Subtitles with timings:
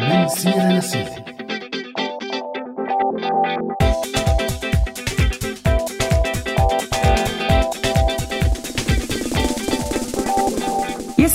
[0.00, 1.39] من سيرة لسيرة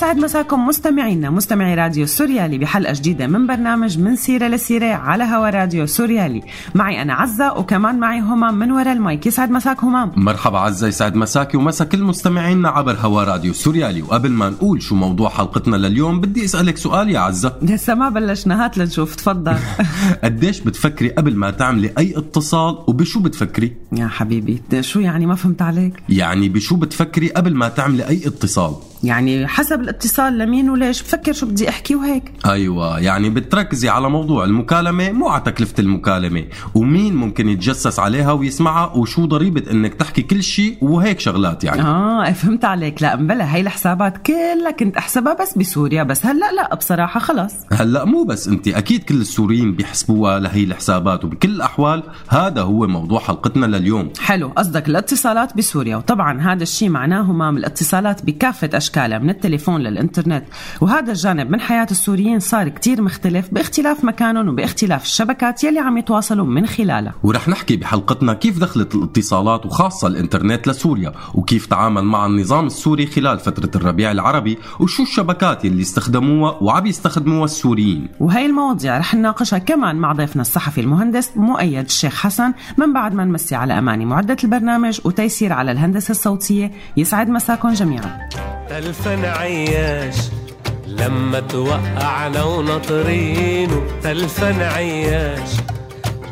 [0.05, 5.49] يسعد مساكم مستمعينا مستمعي راديو سوريالي بحلقة جديدة من برنامج من سيرة لسيرة على هوا
[5.49, 6.41] راديو سوريالي.
[6.75, 9.25] معي أنا عزة وكمان معي همام من وراء المايك.
[9.25, 14.01] يسعد مساك همام مرحبا عزة يسعد مساكي ومسا كل مستمعينا عبر هوا راديو سوريالي.
[14.01, 17.53] وقبل ما نقول شو موضوع حلقتنا لليوم بدي أسألك سؤال يا عزة.
[17.61, 19.57] لسه ما بلشنا هات لنشوف تفضل.
[20.23, 25.61] قديش بتفكري قبل ما تعملي أي اتصال وبشو بتفكري؟ يا حبيبي شو يعني ما فهمت
[25.61, 31.33] عليك؟ يعني بشو بتفكري قبل ما تعملي أي اتصال؟ يعني حسب الاتصال لمين وليش؟ بفكر
[31.33, 32.31] شو بدي أحكي وهيك.
[32.45, 36.43] أيوه يعني بتركزي على موضوع المكالمة مو على تكلفة المكالمة.
[36.75, 41.81] ومين ممكن يتجسس عليها ويسمعها وشو ضريبة إنك تحكي كل شيء وهيك شغلات يعني.
[41.81, 43.01] آه فهمت عليك.
[43.01, 46.25] لا مبلا هاي الحسابات كلها كنت أحسبها بس بسوريا بس.
[46.25, 51.49] هلأ لا بصراحة خلص هلأ مو بس انت أكيد كل السوريين بيحسبوها لهي الحسابات وبكل
[51.49, 54.09] الأحوال هذا هو موضوع حلقتنا لليوم.
[54.19, 55.97] حلو قصدك الاتصالات بسوريا.
[55.97, 60.43] وطبعا هذا الشيء معناه همام الاتصالات بكافة اشكالها من التليفون للإنترنت.
[60.81, 66.45] وهذا الجانب من حياة السوريين صار كتير مختلف باختلاف مكانهم وباختلاف الشبكات يلي عم يتواصلوا
[66.45, 67.13] من خلالها.
[67.23, 73.39] ورح نحكي بحلقتنا كيف دخلت الاتصالات وخاصة الإنترنت لسوريا وكيف تعامل مع النظام السوري خلال
[73.39, 78.07] فترة الربيع العربي وشو الشبكات اللي استخدموها وعم يستخدموها السوريين.
[78.19, 83.25] وهي المواضيع رح نناقشها كمان مع ضيفنا الصحفي المهندس مؤيد الشيخ حسن من بعد ما
[83.25, 86.71] نمسي على أماني معدة البرنامج وتيسير على الهندسة الصوتية.
[86.97, 88.29] يسعد مساكم جميعا.
[88.85, 90.15] تلفن عياش
[90.87, 95.49] لما توقعنا وناطرينه تلفن عياش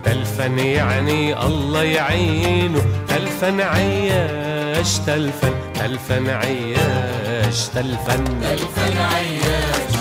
[0.06, 2.82] تلفن يعني الله يعينه.
[3.08, 9.94] تلفن عياش تلفن تلفن عياش تلفن تلفن عياش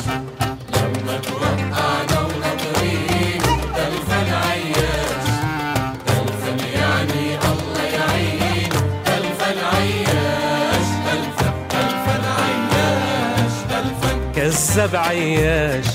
[14.72, 15.86] كذب عياش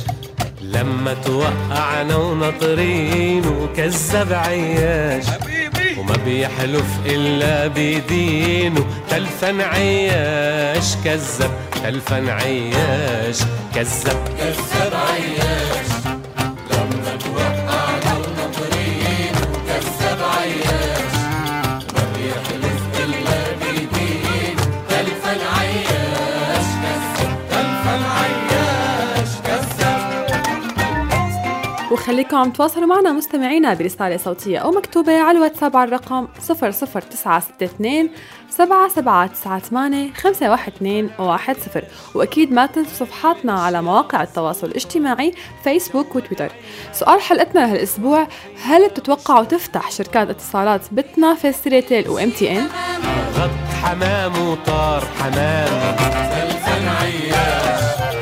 [0.61, 5.25] لما توقعنا وناطرينه كذب عياش
[5.97, 11.51] وما بيحلف إلا بدينه تلفن عياش كذب
[11.83, 13.39] تلفن عياش
[13.75, 14.17] كذب.
[14.39, 15.46] كذب عياش.
[32.07, 38.09] وخليكم عم تواصلوا معنا مستمعينا برسالة صوتية أو مكتوبة على الواتساب على الرقم 00962
[38.49, 41.83] 7798 512 10
[42.15, 46.51] وأكيد ما تنسوا صفحاتنا على مواقع التواصل الاجتماعي فيسبوك وتويتر.
[46.93, 48.27] سؤال حلقتنا لهالأسبوع
[48.63, 52.67] هل بتتوقعوا تفتح شركات اتصالات بتنافس سيريتيل و MTN؟
[53.35, 53.49] غط
[53.83, 55.95] حمام وطار حمام.
[56.31, 58.16] تلفن عياش.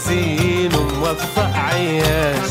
[0.00, 2.50] يزين وموفق عياش.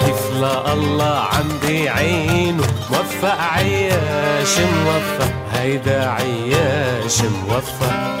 [0.00, 5.32] كيف لا الله عم بيعينه موفق عياش موفق.
[5.52, 8.16] هيدا عياش موفق.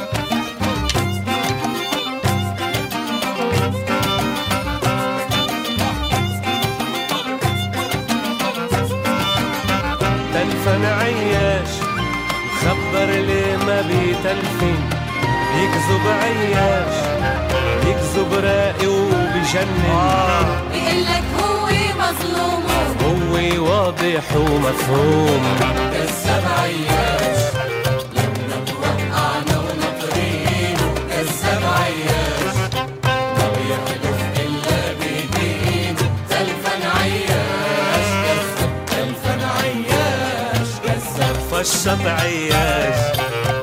[10.34, 11.68] تلفن عياش
[12.60, 14.78] خبر ليه ما بيتلفن
[15.54, 17.55] بيكذب عياش.
[17.86, 21.66] بيكذب راقي وبجنن بيقلك هو
[21.98, 22.62] مظلوم.
[23.02, 23.34] هو
[23.70, 25.42] واضح ومفهوم.
[25.92, 27.40] كذب عياش
[28.12, 31.64] لما توقعنا ونطرينه كذب
[42.06, 42.96] عياش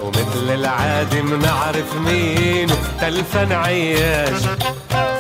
[0.04, 4.42] ومثل العادي منعرف مينه تلفن عياش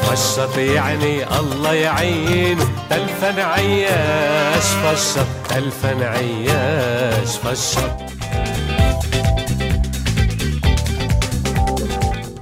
[0.01, 7.91] فشط يعني الله يعينه تلفن عياش فشط تلفن عياش فشط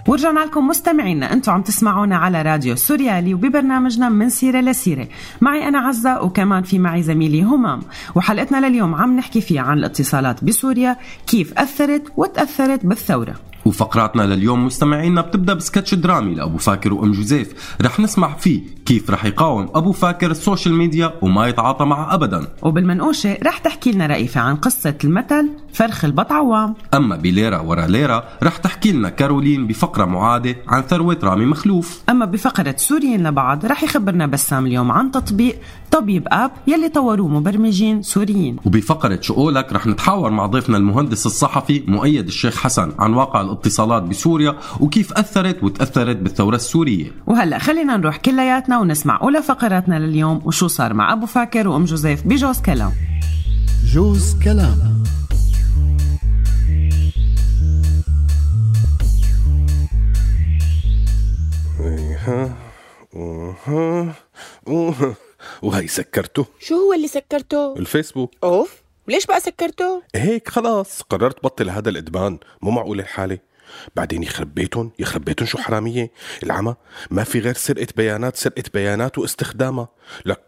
[0.08, 5.08] ورجعنا لكم مستمعينا أنتم عم تسمعونا على راديو سوريالي وببرنامجنا من سيرة لسيرة.
[5.42, 7.82] معي أنا عزة وكمان في معي زميلي همام.
[8.16, 10.98] وحلقتنا لليوم عم نحكي فيها عن الاتصالات بسوريا
[11.28, 13.51] كيف أثرت وتأثرت بالثورة.
[13.66, 17.76] وفقراتنا لليوم مستمعينا بتبدأ بسكتش درامي لأبو فاكر وأم جوزيف.
[17.82, 22.48] رح نسمع فيه كيف رح يقاوم أبو فاكر ال social media وما يتعاطى معه ابدا.
[22.62, 28.24] وبالمنقوشة رح تحكي لنا رئيفة عن قصة المثل فرخ البط عوام أما بليرة ورا ليرة
[28.44, 32.02] رح تحكي لنا كارولين بفقرة معادة عن ثروة رامي مخلوف.
[32.10, 35.60] أما بفقرة سوريين لبعض رح يخبرنا بسام اليوم عن تطبيق
[35.92, 38.58] طبيب آب يلي طوروه مبرمجين سوريين.
[38.66, 44.58] وبفقرة شؤولك رح نتحاور مع ضيفنا المهندس الصحفي مؤيد الشيخ حسن عن واقع الاتصالات بسوريا
[44.80, 47.12] وكيف أثرت وتأثرت بالثورة السورية.
[47.28, 52.28] وهلأ خلينا نروح كلياتنا ونسمع أولى فقراتنا لليوم وشو صار مع أبو فاكر وأم جوزيف
[52.28, 52.92] بجوز كلام.
[53.86, 55.04] جوز كلام.
[62.28, 62.56] ها
[63.14, 64.14] وها
[64.68, 65.16] وها
[65.62, 66.46] وهي سكرته.
[66.60, 68.32] شو هو اللي سكرته؟ الفيسبوك.
[68.44, 68.81] أوف.
[69.12, 72.40] وليش بقى سكرته؟ هيك خلاص قررت بطل هذا الإدمان.
[72.62, 73.38] مو معقول الحالة.
[73.96, 76.12] بعدين يخرب بيتهم يخرب بيتهم شو حرامية.
[76.44, 76.76] العمى
[77.10, 79.90] ما في غير سرقة بيانات سرقة بيانات واستخدامها.
[80.26, 80.42] لك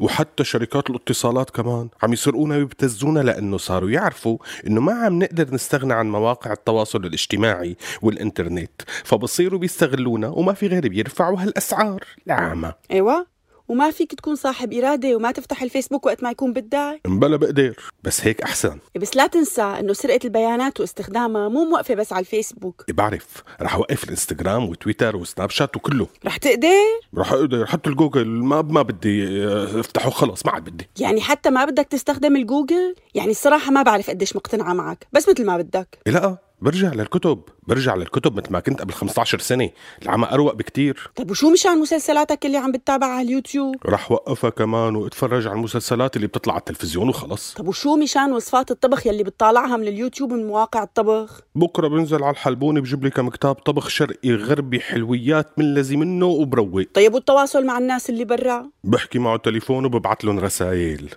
[0.00, 5.94] وحتى شركات الاتصالات كمان عم يسرقونا ويبتزونا لأنه صاروا يعرفوا إنه ما عم نقدر نستغنى
[5.94, 8.82] عن مواقع التواصل الاجتماعي والإنترنت.
[9.04, 12.04] فبصيروا بيستغلونا وما في غير بيرفعوا هالأسعار.
[12.26, 12.72] العمى.
[12.90, 13.26] أيوه.
[13.70, 18.26] وما فيك تكون صاحب إرادة وما تفتح الفيسبوك وقت ما يكون بدك مبلا بقدر بس
[18.26, 18.78] هيك أحسن.
[18.96, 22.84] بس لا تنسى إنه سرقة البيانات واستخدامها مو موقفة بس على الفيسبوك.
[22.88, 23.42] بعرف.
[23.62, 26.06] رح أوقف الإنستغرام وتويتر وسناب شات وكله.
[26.26, 26.68] رح تقدر؟
[27.16, 27.66] رح أقدر.
[27.66, 30.88] حتى الجوجل ما ما بدي آه، أفتحه خلص ما عاد بدي.
[31.00, 35.46] يعني حتى ما بدك تستخدم الجوجل؟ يعني الصراحة ما بعرف قديش مقتنعة معك بس مثل
[35.46, 35.98] ما بدك.
[36.06, 36.38] لا.
[36.62, 39.70] برجع للكتب برجع للكتب مثل ما كنت قبل 15 سنة.
[40.02, 41.10] العمى أروق بكتير.
[41.16, 46.16] طيب وشو مشان مسلسلاتك اللي عم بتتابعها على اليوتيوب؟ رح وقفها كمان واتفرج على المسلسلات
[46.16, 47.54] اللي بتطلع على التلفزيون وخلص.
[47.54, 52.32] طب وشو مشان وصفات الطبخ يلي بتطالعها من اليوتيوب من مواقع الطبخ؟ بكرة بنزل على
[52.32, 56.84] الحلبونة بجيب لي كم كتاب طبخ شرقي غربي حلويات من لذي منه وبروق.
[56.94, 61.08] طيب والتواصل مع الناس اللي برا؟ بحكي معه تليفون وببعت لهم رسائل.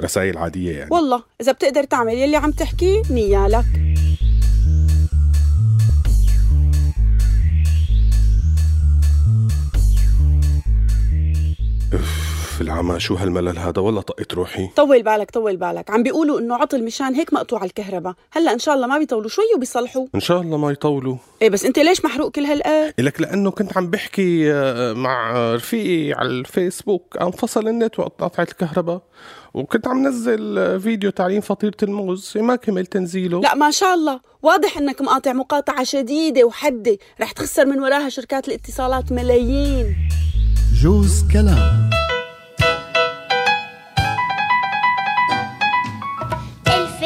[0.00, 0.90] رسائل عادية يعني.
[0.90, 3.64] والله إذا بتقدر تعمل يلي عم تحكي نيالك.
[12.58, 13.00] في العمى.
[13.00, 14.68] شو هالملل هذا؟ والله طقت روحي.
[14.76, 15.90] طول بالك طول بالك.
[15.90, 18.14] عم بيقولوا إنه عطل مشان هيك مقطوع الكهرباء.
[18.30, 19.28] هلأ إن شاء الله ما بيطولوا.
[19.28, 20.06] شوي وبيصلحوا.
[20.14, 21.16] إن شاء الله ما يطولوا.
[21.42, 26.12] إيه بس أنت ليش محروق كل هالقد؟ لك لأنه كنت عم بحكي آه، مع رفيقي
[26.12, 29.02] على الفيسبوك انفصل النت وقطعت الكهرباء.
[29.54, 32.32] وكنت عم نزل آه، فيديو تعليم فطيرة الموز.
[32.36, 33.40] ما كمل تنزيله.
[33.40, 34.20] لا ما شاء الله.
[34.42, 36.98] واضح إنك مقاطع مقاطعة شديدة وحدة.
[37.20, 39.96] رح تخسر من وراها شركات الاتصالات ملايين.
[40.82, 41.90] جوز كلام.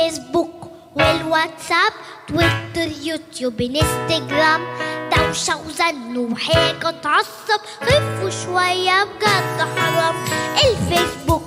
[0.02, 0.50] الفيسبوك
[0.96, 1.93] والواتساب
[2.28, 4.60] تويتر يوتيوب انستجرام
[5.16, 10.14] دوشة وزن وحاجة تعصب خفوا شوية بجد حرام
[10.64, 11.43] الفيسبوك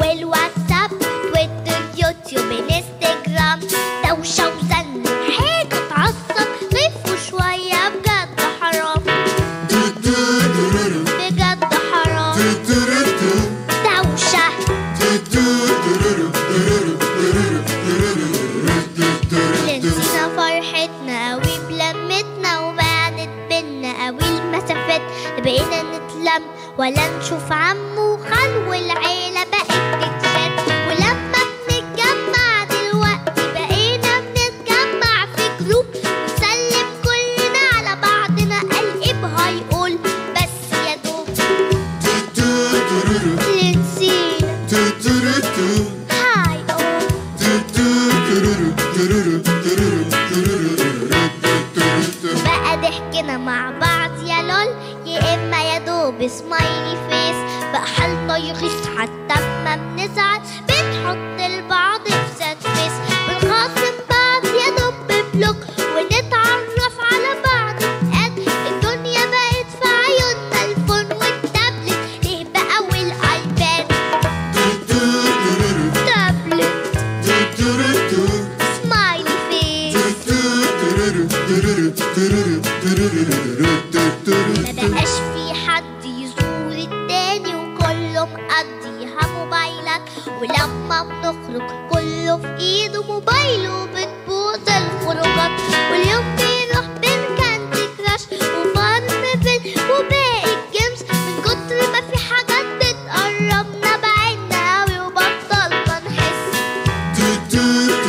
[0.00, 3.60] والواتساب تويتر يوتيوب انستجرام
[4.08, 4.77] دوشة وزن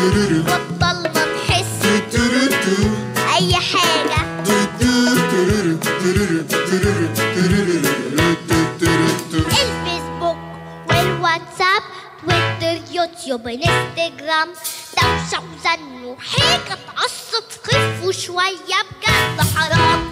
[0.09, 1.25] بطل ما
[3.35, 4.29] اي حاجة
[9.37, 10.37] الفيسبوك
[10.89, 11.83] والواتساب
[12.21, 14.47] تويتر يوتيوب انستجرام
[14.97, 20.08] دوشة وزن وحاجة تعصب خف وشوية بجد حرام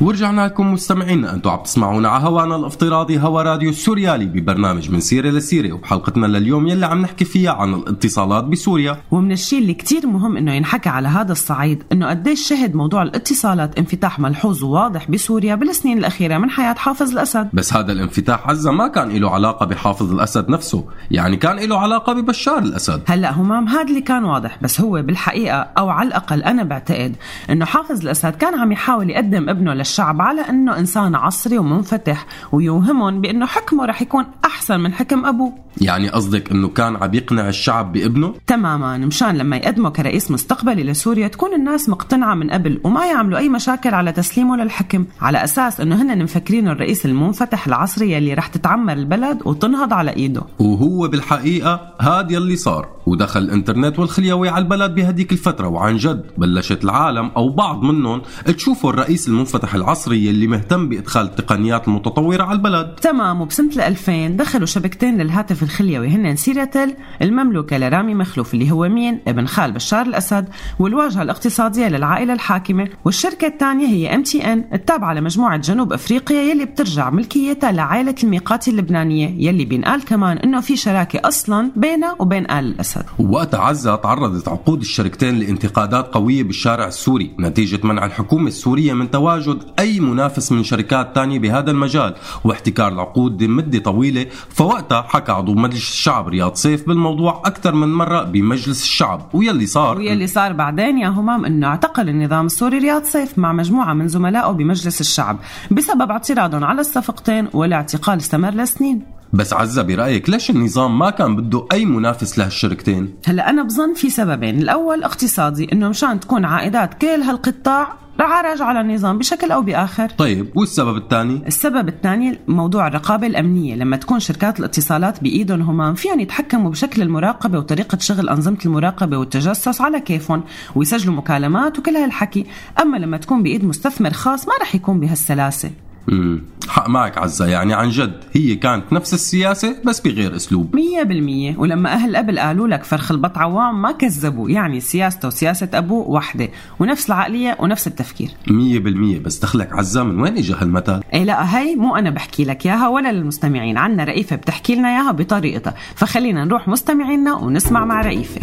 [0.00, 5.30] ورجعنا لكم مستمعينا أنتم عم تسمعونا على هوانا الافتراضي هوا راديو السوريالي ببرنامج من سيره
[5.30, 8.96] لسيره وبحلقتنا لليوم يلي عم نحكي فيها عن الاتصالات بسوريا.
[9.10, 13.78] ومن الشيء اللي كتير مهم إنه ينحكى على هذا الصعيد إنه قديش شهد موضوع الاتصالات
[13.78, 17.48] انفتاح ملحوظ وواضح بسوريا بالسنين الأخيرة من حياة حافظ الأسد.
[17.52, 22.12] بس هذا الانفتاح عزة ما كان له علاقة بحافظ الأسد نفسه يعني كان له علاقة
[22.12, 23.02] ببشار الأسد.
[23.06, 27.16] هلأ همام هذا اللي كان واضح بس هو بالحقيقة أو على الأقل أنا بعتقد
[27.50, 33.20] إنه حافظ الأسد كان عم يحاول يقدم ابنه للشعب على أنه إنسان عصري ومنفتح ويوهمهم
[33.20, 35.52] بأنه حكمه رح يكون أحسن من حكم أبوه.
[35.80, 41.28] يعني قصدك أنه كان عم يقنع الشعب بابنه؟ تماما مشان لما يقدمه كرئيس مستقبلي لسوريا
[41.28, 46.02] تكون الناس مقتنعة من قبل وما يعملوا أي مشاكل على تسليمه للحكم على أساس أنه
[46.02, 50.42] هن مفكرينه الرئيس المنفتح العصري يلي رح تتعمر البلد وتنهض على إيده.
[50.58, 56.84] وهو بالحقيقة هاد يلي صار ودخل الإنترنت والخليوي على البلد بهديك الفترة وعن جد بلشت
[56.84, 58.22] العالم أو بعض منهم
[58.56, 62.94] تشوفوا الرئيس المنفتح العصري يلي مهتم بإدخال التقنيات المتطورة على البلد.
[63.02, 69.20] تمام وبسنة 2000 دخلوا شبكتين للهاتف الخليوي هن سيريتيل المملوكة لرامي مخلوف اللي هو مين؟
[69.28, 75.92] ابن خال بشار الأسد والواجهة الاقتصادية للعائلة الحاكمة والشركة الثانية هي MTN التابعة لمجموعة جنوب
[75.92, 82.16] أفريقيا يلي بترجع ملكيتها لعائلة الميقاتي اللبنانية يلي بينقال كمان إنه في شراكة أصلا بينها
[82.18, 83.04] وبين آل الأسد.
[83.18, 89.62] ووقتها عزة تعرضت عقود الشركتين لانتقادات قوية بالشارع السوري نتيجة منع الحكومة السورية من تواجد
[89.78, 92.14] أي منافس من شركات تانية بهذا المجال.
[92.44, 98.22] واحتكار العقود لمدة طويلة فوقتها حكى عضو مجلس الشعب رياض سيف بالموضوع أكثر من مرة
[98.22, 99.28] بمجلس الشعب.
[99.32, 103.94] ويلي صار ويلي صار بعدين يا همام إنه اعتقل النظام السوري رياض سيف مع مجموعة
[103.94, 105.38] من زملائه بمجلس الشعب.
[105.70, 109.19] بسبب اعتراضهم على الصفقتين والاعتقال استمر لسنين.
[109.32, 114.10] بس عزة برأيك ليش النظام ما كان بده أي منافس لهالشركتين؟ هلا أنا بظن في
[114.10, 119.62] سببين الأول اقتصادي إنه مشان تكون عائدات كل هالقطاع رح راجع على النظام بشكل أو
[119.62, 120.08] بآخر.
[120.08, 126.20] طيب والسبب الثاني؟ السبب الثاني موضوع الرقابة الأمنية لما تكون شركات الاتصالات بإيدهم هم فيهم
[126.20, 130.42] يتحكموا بشكل المراقبة وطريقة شغل أنظمة المراقبة والتجسس على كيفهم
[130.74, 132.46] ويسجلوا مكالمات وكل هالحكي.
[132.80, 135.70] أما لما تكون بإيد مستثمر خاص ما رح يكون بهالسلاسة.
[136.08, 140.76] امم حق معك عزة يعني عن جد هي كانت نفس السياسة بس بغير أسلوب.
[140.76, 141.56] مية بالمية.
[141.58, 146.48] ولما أهل قبل قالوا لك فرخ البط عوام ما كذبوا يعني سياسته وسياسة أبوه وحدة
[146.78, 148.30] ونفس العقلية ونفس التفكير.
[148.48, 149.18] مية بالمية.
[149.18, 152.88] بس دخلك عزة من وين إجا هالمثل إيه لا هي مو أنا بحكي لك إياها
[152.88, 155.74] ولا للمستمعين عنا رئيفة بتحكي لنا إياها بطريقتها.
[155.94, 158.40] فخلينا نروح مستمعينا ونسمع مع رئيفة.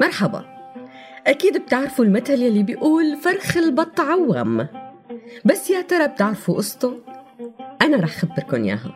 [0.00, 0.44] مرحبا.
[1.26, 4.68] أكيد بتعرفوا المثل يلي بيقول فرخ البط عوام.
[5.44, 6.94] بس يا ترى بتعرفوا قصته؟
[7.82, 8.94] أنا رح خبركن إياها.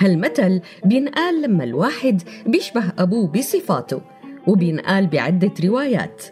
[0.00, 4.00] هالمثل بينقال لما الواحد بيشبه أبوه بصفاته
[4.46, 6.22] وبينقال بعدة روايات.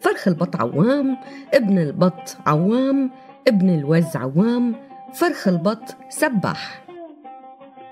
[0.00, 1.16] فرخ البط عوام
[1.54, 3.10] ابن البط عوام
[3.48, 4.74] ابن الوز عوام
[5.14, 6.79] فرخ البط سباح.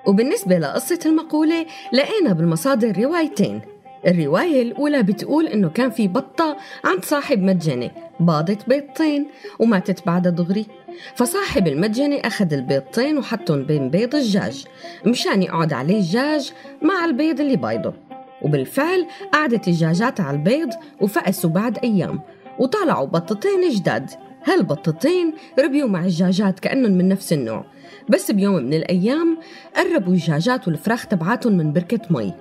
[0.08, 3.60] وبالنسبة لقصة المقولة لقينا بالمصادر روايتين.
[4.06, 9.26] الرواية الأولى بتقول إنه كان في بطة عند صاحب متجنة باضت بيضتين
[9.58, 10.66] وماتت بعدها دغري.
[11.14, 14.66] فصاحب المتجنة أخذ البيضتين وحطهم بين بيض الدجاج
[15.06, 17.94] مشان يقعد عليه الدجاج مع البيض اللي بايضه.
[18.42, 22.20] وبالفعل قعدت الدجاجات على البيض وفقسوا بعد أيام
[22.58, 24.10] وطلعوا بطتين جداد.
[24.48, 27.64] هالبطتين ربيوا مع الدجاجات كأنهم من نفس النوع.
[28.08, 29.38] بس بيوم من الأيام
[29.76, 32.34] قربوا الدجاجات والفراخ تبعاتهم من بركة مي.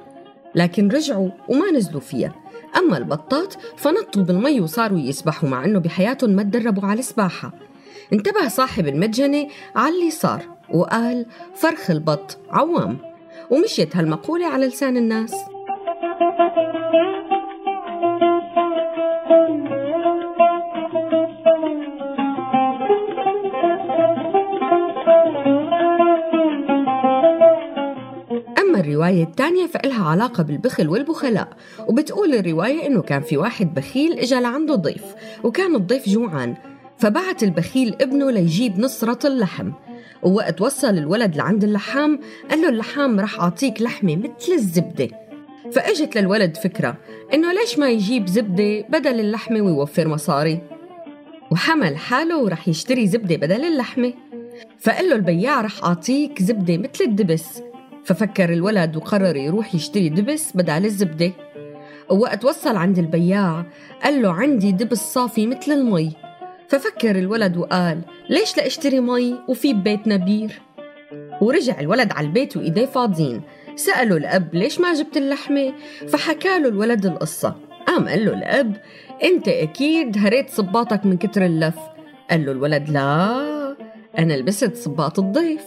[0.55, 2.35] لكن رجعوا وما نزلوا فيها.
[2.77, 7.51] أما البطات فنطوا بالمي وصاروا يسبحوا مع أنه بحياتهم ما تدربوا على السباحة.
[8.13, 10.41] انتبه صاحب المتجنة على اللي صار
[10.73, 12.97] وقال فرخ البط عوام.
[13.51, 15.35] ومشيت هالمقولة على لسان الناس.
[28.77, 31.50] أما الرواية الثانية فإلها علاقة بالبخل والبخلاء
[31.88, 35.03] وبتقول الرواية إنه كان في واحد بخيل إجا لعنده ضيف
[35.43, 36.55] وكان الضيف جوعان
[36.98, 39.72] فبعت البخيل ابنه ليجيب نص رطل لحم
[40.24, 42.19] ووقت وصل الولد لعند اللحام
[42.50, 45.07] قال له اللحام رح أعطيك لحمة مثل الزبدة.
[45.72, 46.98] فإجت للولد فكرة
[47.34, 50.62] إنه ليش ما يجيب زبدة بدل اللحمة ويوفر مصاري؟
[51.51, 54.13] وحمل حاله ورح يشتري زبدة بدل اللحمة.
[54.79, 57.62] فقال له البياع رح أعطيك زبدة مثل الدبس.
[58.07, 61.31] ففكر الولد وقرر يروح يشتري دبس بدل الزبدة.
[62.09, 63.65] ووقت وصل عند البياع
[64.03, 66.13] قال له عندي دبس صافي مثل المي.
[66.67, 70.61] ففكر الولد وقال ليش لا اشتري مي وفي ببيتنا بير
[71.41, 73.41] ورجع الولد على البيت وإيديه فاضيين.
[73.75, 75.73] سأله الأب ليش ما جبت اللحمة؟
[76.07, 77.55] فحكى له الولد القصة.
[77.87, 78.81] قام قال له الأب
[79.23, 81.77] أنت أكيد هريت صباطك من كتر اللف.
[82.29, 83.75] قال له الولد لا
[84.19, 85.63] أنا لبست صباط الضيف.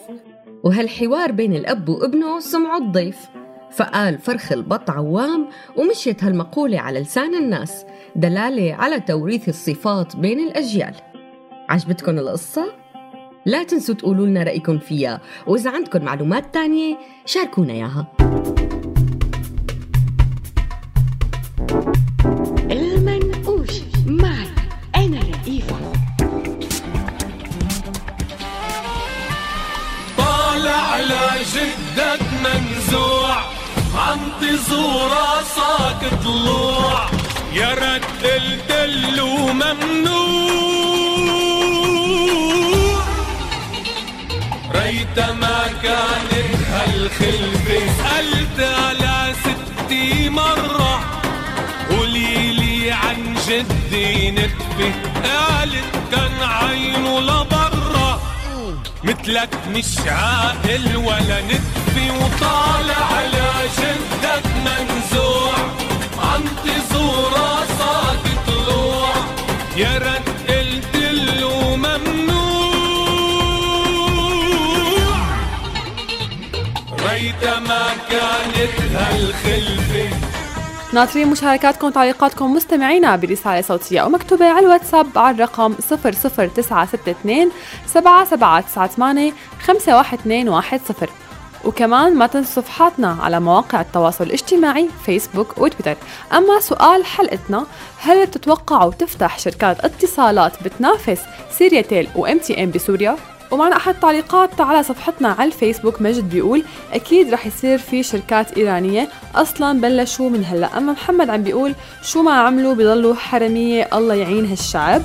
[0.65, 3.29] وهالحوار بين الأب وابنه سمعوا الضيف
[3.71, 7.85] فقال فرخ البط عوام ومشيت هالمقولة على لسان الناس
[8.17, 10.95] دلالة على توريث الصفات بين الأجيال.
[11.69, 12.73] عجبتكم القصة؟
[13.47, 18.30] لا تنسوا تقولوا لنا رأيكم فيها وإذا عندكم معلومات تانية شاركونا إياها.
[32.01, 33.37] لجدك منزوع
[33.95, 37.11] عم تزور راسك طلوع
[37.53, 38.71] يا رد قلت
[39.17, 40.51] له ممنوع
[44.75, 51.01] ريت ما كانت هالخلفة سألت على ستي مرة.
[51.91, 54.93] قولي لي عن جدي نتفة.
[55.25, 57.80] قالت كان عينه لبرا
[59.05, 65.55] مثلك مش عاقل ولا نتفي وطالع على جدك منزوع.
[66.19, 69.13] عم تزور راسك طلوع
[69.77, 70.97] يا رد قلت
[71.41, 72.01] له ممنوع
[77.11, 80.30] ريت ما كانت هالخلفة
[80.93, 87.51] ناطرين مشاركاتكم وتعليقاتكم مستمعينا برسالة صوتية أو مكتوبة على الواتساب على الرقم 00962
[87.87, 91.09] 7798 51210
[91.65, 95.97] وكمان ما تنسوا صفحاتنا على مواقع التواصل الاجتماعي فيسبوك وتويتر
[96.33, 97.67] أما سؤال حلقتنا
[97.99, 103.17] هل تتوقعوا تفتح شركات اتصالات بتنافس سيريتيل و MTN بسوريا؟
[103.51, 109.09] ومعنا أحد التعليقات على صفحتنا على الفيسبوك مجد بيقول أكيد رح يصير في شركات إيرانية
[109.35, 114.47] أصلا بلشوا من هلأ أما محمد عم بيقول شو ما عملوا بيضلوا حرمية الله يعين
[114.47, 115.03] هالشعب.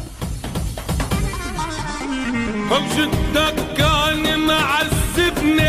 [2.97, 5.65] جدك كان معذبني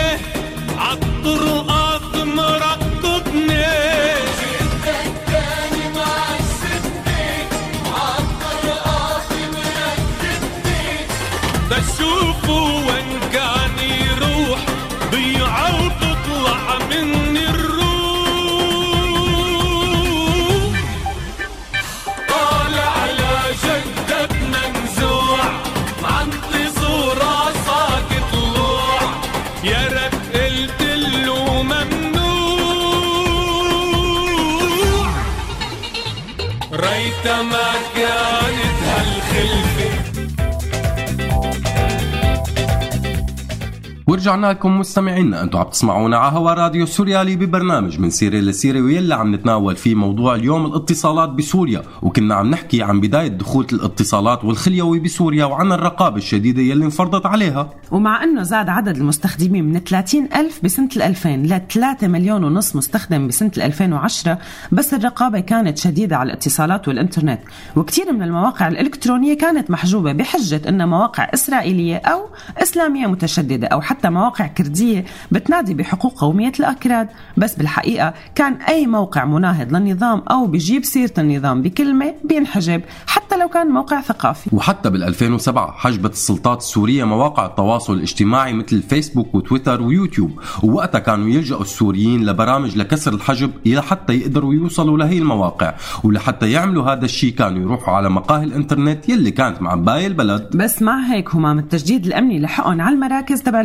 [44.36, 49.14] ورجعنا لكم مستمعينا أنتم عم تسمعونا على هوا راديو سوريالي ببرنامج من سيره لسيره واللي
[49.14, 51.82] عم نتناول فيه موضوع اليوم الاتصالات بسوريا.
[52.02, 57.70] وكنا عم نحكي عن بداية دخول الاتصالات والخليوي بسوريا وعن الرقابة الشديدة يلي انفرضت عليها.
[57.90, 63.26] ومع أنه زاد عدد المستخدمين من 30 ألف بسنة 2000 ل 3 مليون ونص مستخدم
[63.28, 64.38] بسنة 2010
[64.72, 67.40] بس الرقابة كانت شديدة على الاتصالات والإنترنت.
[67.76, 74.10] وكثير من المواقع الإلكترونية كانت محجوبة بحجة أنها مواقع إسرائيلية أو إسلامية متشددة أو حتى
[74.10, 77.08] مواقع كردية بتنادي بحقوق قومية الأكراد.
[77.36, 83.48] بس بالحقيقة كان أي موقع مناهض للنظام أو بيجيب سيرة النظام بكلمة بينحجب حتى لو
[83.48, 84.50] كان موقع ثقافي.
[84.52, 90.40] وحتى بال 2007 حجبت السلطات السورية مواقع التواصل الاجتماعي مثل فيسبوك وتويتر ويوتيوب.
[90.62, 95.74] ووقتها كانوا يلجأوا السوريين لبرامج لكسر الحجب إلى حتى يقدروا يوصلوا لهي المواقع.
[96.04, 100.56] ولحتى يعملوا هذا الشيء كانوا يروحوا على مقاهي الإنترنت يلي كانت معباية البلد.
[100.56, 103.60] بس مع هيك همام التجديد الأمني لحقهم على المراكز تبع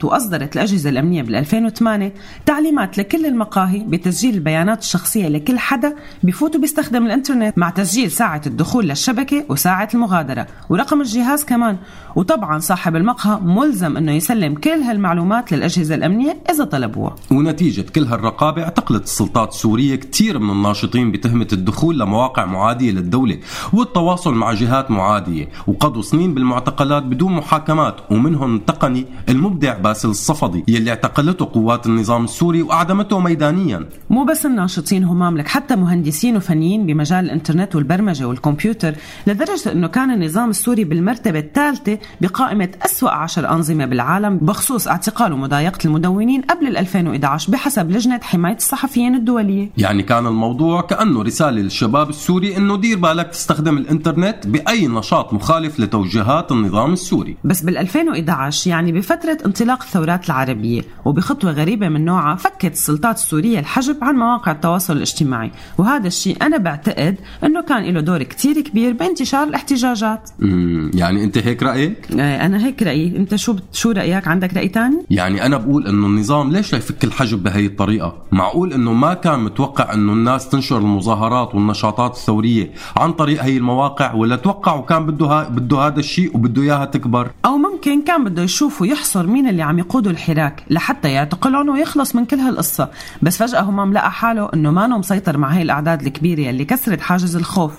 [0.00, 2.12] الإنترنت وأصدرت الأجهزة الأمنية بال 2008
[2.46, 8.88] تعليمات لكل المقاهي بتسجيل البيانات الشخصية لكل حدا بفوت وبيستخدم الإنترنت مع تسجيل ساعة الدخول
[8.88, 11.76] للشبكة وساعة المغادرة ورقم الجهاز كمان.
[12.16, 17.16] وطبعا صاحب المقهى ملزم أنه يسلم كل هالمعلومات للأجهزة الأمنية إذا طلبوها.
[17.30, 23.38] ونتيجة كل هالرقابة اعتقلت السلطات السورية كثير من الناشطين بتهمة الدخول لمواقع معادية للدولة
[23.72, 30.90] والتواصل مع جهات معادية وقضوا سنين بالمعتقلات بدون محاكمات ومنهم التقني المبدع باسل الصفدي يلي
[30.90, 33.88] اعتقلته قوات النظام السوري وأعدمته ميدانيا.
[34.10, 38.94] مو بس الناشطين همام لك حتى مهندسين وفنيين بمجال الإنترنت والبرمجة والكمبيوتر
[39.26, 45.78] لدرجة أنه كان النظام السوري بالمرتبة الثالثة بقائمة أسوأ عشر أنظمة بالعالم بخصوص اعتقال ومضايقة
[45.84, 49.70] المدونين قبل ال 2011 بحسب لجنة حماية الصحفيين الدولية.
[49.76, 55.80] يعني كان الموضوع كأنه رسالة للشباب السوري أنه دير بالك تستخدم الإنترنت بأي نشاط مخالف
[55.80, 57.36] لتوجيهات النظام السوري.
[57.44, 63.58] بس بال 2011 يعني بفترة انطلاق الثورات العربية وبخطوة غريبة من نوعها فكت السلطات السورية
[63.58, 68.92] الحجب عن مواقع التواصل الاجتماعي وهذا الشيء أنا بعتقد أنه كان له دور كتير كبير
[68.92, 74.28] بانتشار الاحتجاجات مم، يعني أنت هيك رأيك؟ إيه، أنا هيك رأيي أنت شو شو رأيك
[74.28, 78.92] عندك رأي تاني؟ يعني أنا بقول إنه النظام ليش يفك الحجب بهي الطريقة؟ معقول إنه
[78.92, 84.74] ما كان متوقع إنه الناس تنشر المظاهرات والنشاطات الثورية عن طريق هي المواقع ولا توقع
[84.74, 89.26] وكان بده ها بده هذا الشيء وبده إياها تكبر؟ أو ممكن كان بده يشوف ويحصر
[89.26, 92.88] مين اللي عم يقودوا الحراك لحتى يعتقلهم ويخلص من كل هالقصة.
[93.22, 97.36] بس فجأة همام لقى حاله إنه ما مسيطر مع هي الأعداد الكبيرة اللي كسرت حاجز
[97.36, 97.72] الخوف.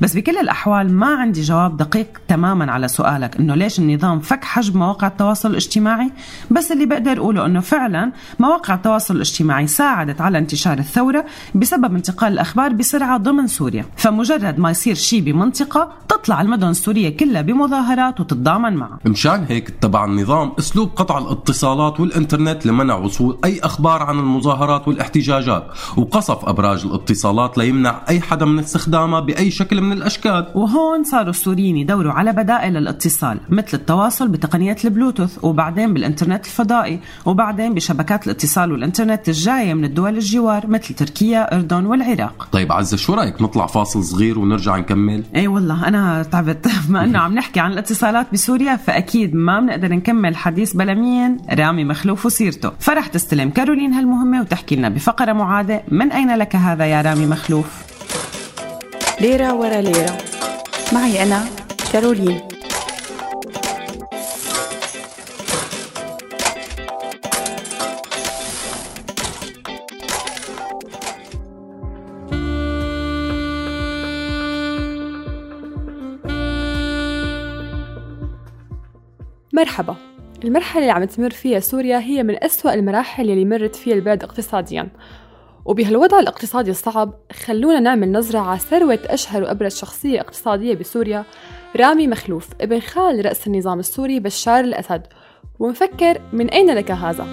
[0.00, 4.76] بس بكل الأحوال ما عندي جواب دقيق تماما على سؤالك إنه ليش النظام فك حجب
[4.76, 6.10] مواقع التواصل الاجتماعي؟
[6.50, 12.32] بس اللي بقدر أقوله إنه فعلا مواقع التواصل الاجتماعي ساعدت على انتشار الثورة بسبب انتقال
[12.32, 13.84] الأخبار بسرعة ضمن سوريا.
[13.96, 18.98] فمجرد ما يصير شيء بمنطقة تطلع المدن السورية كلها بمظاهرات وتتضامن معها.
[19.04, 25.66] مشان هيك اتبع النظام أسلوب قطع الاتصالات والإنترنت لمنع وصول أي أخبار عن المظاهرات والاحتجاجات
[25.96, 30.46] وقصف أبراج الاتصالات ليمنع أي حدا من استخدامها بأي شكل من الأشكال.
[30.54, 37.74] وهون صاروا السوريين يدوروا على بدائل الاتصال مثل التواصل بتقنية البلوتوث وبعدين بالإنترنت الفضائي وبعدين
[37.74, 42.48] بشبكات الاتصال والإنترنت الجاية من الدول الجوار مثل تركيا أردن والعراق.
[42.52, 46.68] طيب عزة شو رأيك نطلع فاصل صغير ونرجع نكمل؟ إي والله أنا تعبت.
[46.88, 51.84] بما إنه عم نحكي عن الاتصالات بسوريا فأكيد ما بنقدر نكمل حديث بلا مين رامي
[51.84, 52.70] مخلوف وسيرته.
[52.80, 57.66] فرح تستلم كارولين هالمهمه وتحكي لنا بفقرة معادة من أين لك هذا يا رامي مخلوف؟
[59.20, 60.18] ليرة ورا ليرة.
[60.92, 61.44] معي أنا
[61.92, 62.40] كارولين.
[79.52, 79.96] مرحبا.
[80.44, 84.88] المرحلة اللي عم تمر فيها سوريا هي من أسوأ المراحل اللي مرت فيها البلد اقتصاديا
[85.64, 91.24] وبهالوضع الاقتصادي الصعب خلونا نعمل نظرة على ثروة أشهر وأبرز شخصية اقتصادية بسوريا
[91.76, 95.02] رامي مخلوف ابن خال رأس النظام السوري بشار الأسد
[95.58, 97.26] ونفكر من أين لك هذا؟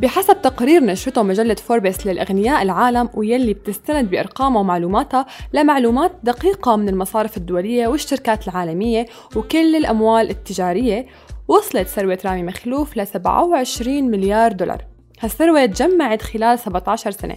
[0.00, 7.36] بحسب تقرير نشرته مجلة فوربس للأغنياء العالم ويلي بتستند بأرقامها ومعلوماتها لمعلومات دقيقة من المصارف
[7.36, 11.06] الدولية والشركات العالمية وكل الأموال التجارية
[11.48, 14.84] وصلت ثروة رامي مخلوف ل 27 مليار دولار
[15.20, 17.36] هالثروة تجمعت خلال 17 سنة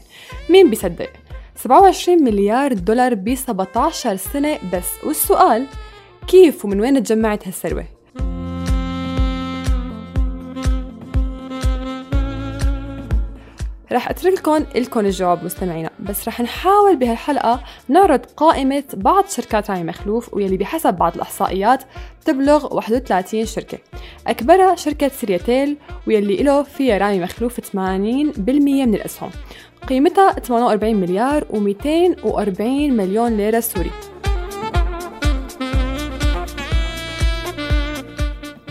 [0.50, 1.10] مين بيصدق؟
[1.56, 5.66] 27 مليار دولار ب 17 سنة بس والسؤال
[6.28, 7.93] كيف ومن وين تجمعت هالثروة؟
[13.94, 15.90] رح أترككم لكم الجواب مستمعينا.
[16.00, 21.84] بس رح نحاول بهالحلقة نعرض قائمة بعض شركات رامي مخلوف واللي بحسب بعض الإحصائيات
[22.26, 23.78] تبلغ 31 شركة.
[24.28, 25.78] أكبرها شركة سرياتيل
[26.08, 29.30] واللي له فيها رامي مخلوف 80% من الأسهم.
[29.90, 33.92] قيمتها 48 مليار و240 مليون ليرة سوري.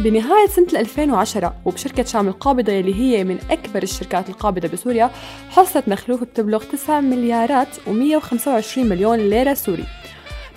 [0.02, 5.10] بنهاية سنة 2010 وبشركة شام القابضة يلي هي من أكبر الشركات القابضة بسوريا
[5.50, 9.84] حصة مخلوف بتبلغ 9 مليارات و125 مليون ليرة سوري.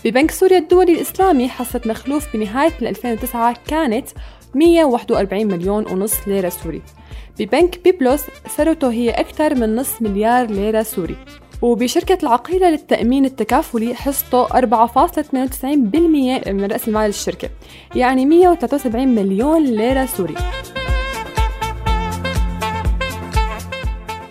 [0.05, 4.07] ببنك سوريا الدولي الإسلامي حصة مخلوف بنهاية 2009 كانت
[4.55, 6.81] 141 مليون ونص ليرة سوري.
[7.39, 8.21] ببنك بيبلوس
[8.57, 11.15] ثروته هي أكثر من نصف مليار ليرة سوري.
[11.61, 14.53] وبشركة العقيلة للتأمين التكافلي حصته 4.92%
[16.47, 17.49] من رأس المال الشركة
[17.95, 20.35] يعني 173 مليون ليرة سوري.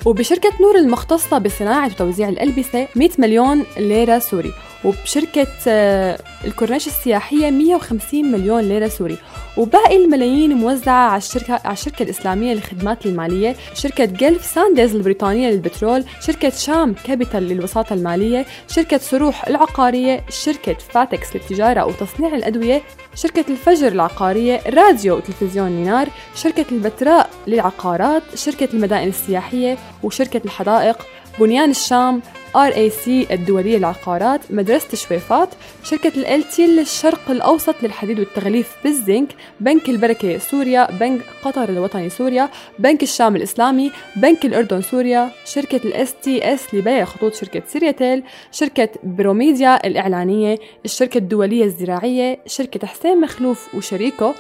[0.07, 4.53] وبشركة نور المختصة بصناعة وتوزيع الألبسة 100 مليون ليرة سوري.
[4.85, 9.19] وبشركة آه، الكورنيش السياحية 150 مليون ليرة سوري.
[9.57, 16.51] وباقي الملايين موزعة على الشركة على الشركة الإسلامية للخدمات المالية شركة Gulfsands البريطانية للبترول شركة
[16.51, 22.83] شام كابيتال للوساطة المالية شركة صروح العقارية شركة فاتكس للتجارة وتصنيع الأدوية
[23.15, 31.07] شركة الفجر العقارية راديو وتلفزيون نينار شركة البتراء للعقارات شركة المدائن السياحية وشركة الحدائق.
[31.41, 32.23] بنيان الشام
[32.55, 35.49] RAC الدولية للعقارات مدرسة شويفات
[35.85, 39.29] شركة الإلتي للشرق الأوسط للحديد والتغليف بالزنك
[39.61, 46.15] بنك البركة سوريا بنك قطر الوطني سوريا بنك الشام الإسلامي بنك الأردن سوريا شركة ال
[46.23, 54.35] STS لبيع خطوط شركة سيريتيل شركة بروميديا الإعلانية الشركة الدولية الزراعية شركة حسين مخلوف وشريكه.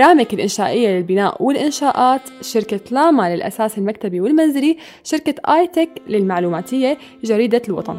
[0.00, 7.98] رامك الإنشائية للبناء والإنشاءات شركة لاما للأساس المكتبي والمنزلي شركة آيتك للمعلوماتية جريدة الوطن.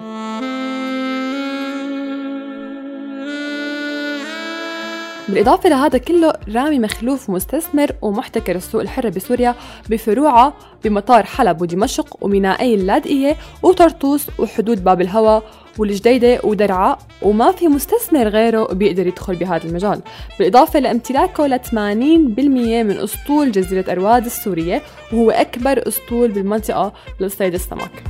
[5.29, 9.55] بالإضافة لهذا كله رامي مخلوف مستثمر ومحتكر السوق الحر بسوريا
[9.89, 15.41] بفروعه بمطار حلب ودمشق ومينائي اللاذقية وطرطوس وحدود باب الهوى
[15.79, 20.01] والجديدة ودرعا وما في مستثمر غيره بيقدر يدخل بهذا المجال.
[20.39, 21.73] بالإضافة لامتلاكه ل 80%
[22.83, 24.81] من أسطول جزيرة أرواد السورية
[25.13, 28.03] وهو أكبر أسطول بالمنطقة لصيد السمك.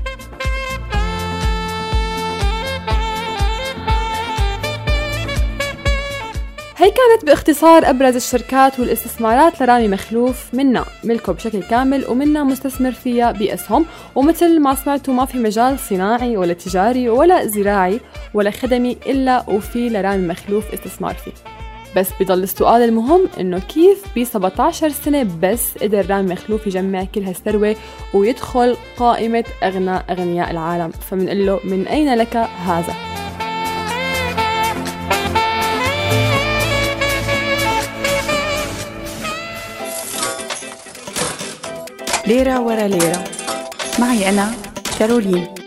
[7.09, 13.85] كانت باختصار أبرز الشركات والاستثمارات لرامي مخلوف منا ملكه بشكل كامل ومنا مستثمر فيها بأسهم
[14.15, 17.99] ومثل ما سمعتوا ما في مجال صناعي ولا تجاري ولا زراعي
[18.33, 21.31] ولا خدمي إلا وفي لرامي مخلوف استثمار فيه.
[21.95, 27.23] بس بضل السؤال المهم إنه كيف ب 17 سنة بس قدر رامي مخلوف يجمع كل
[27.23, 27.75] هالثروة
[28.13, 32.93] ويدخل قائمة أغنى أغنياء العالم؟ فمنقول له من أين لك هذا؟
[42.29, 43.23] ليرة ورا ليرة.
[43.99, 44.51] معي أنا
[44.99, 45.58] كارولين.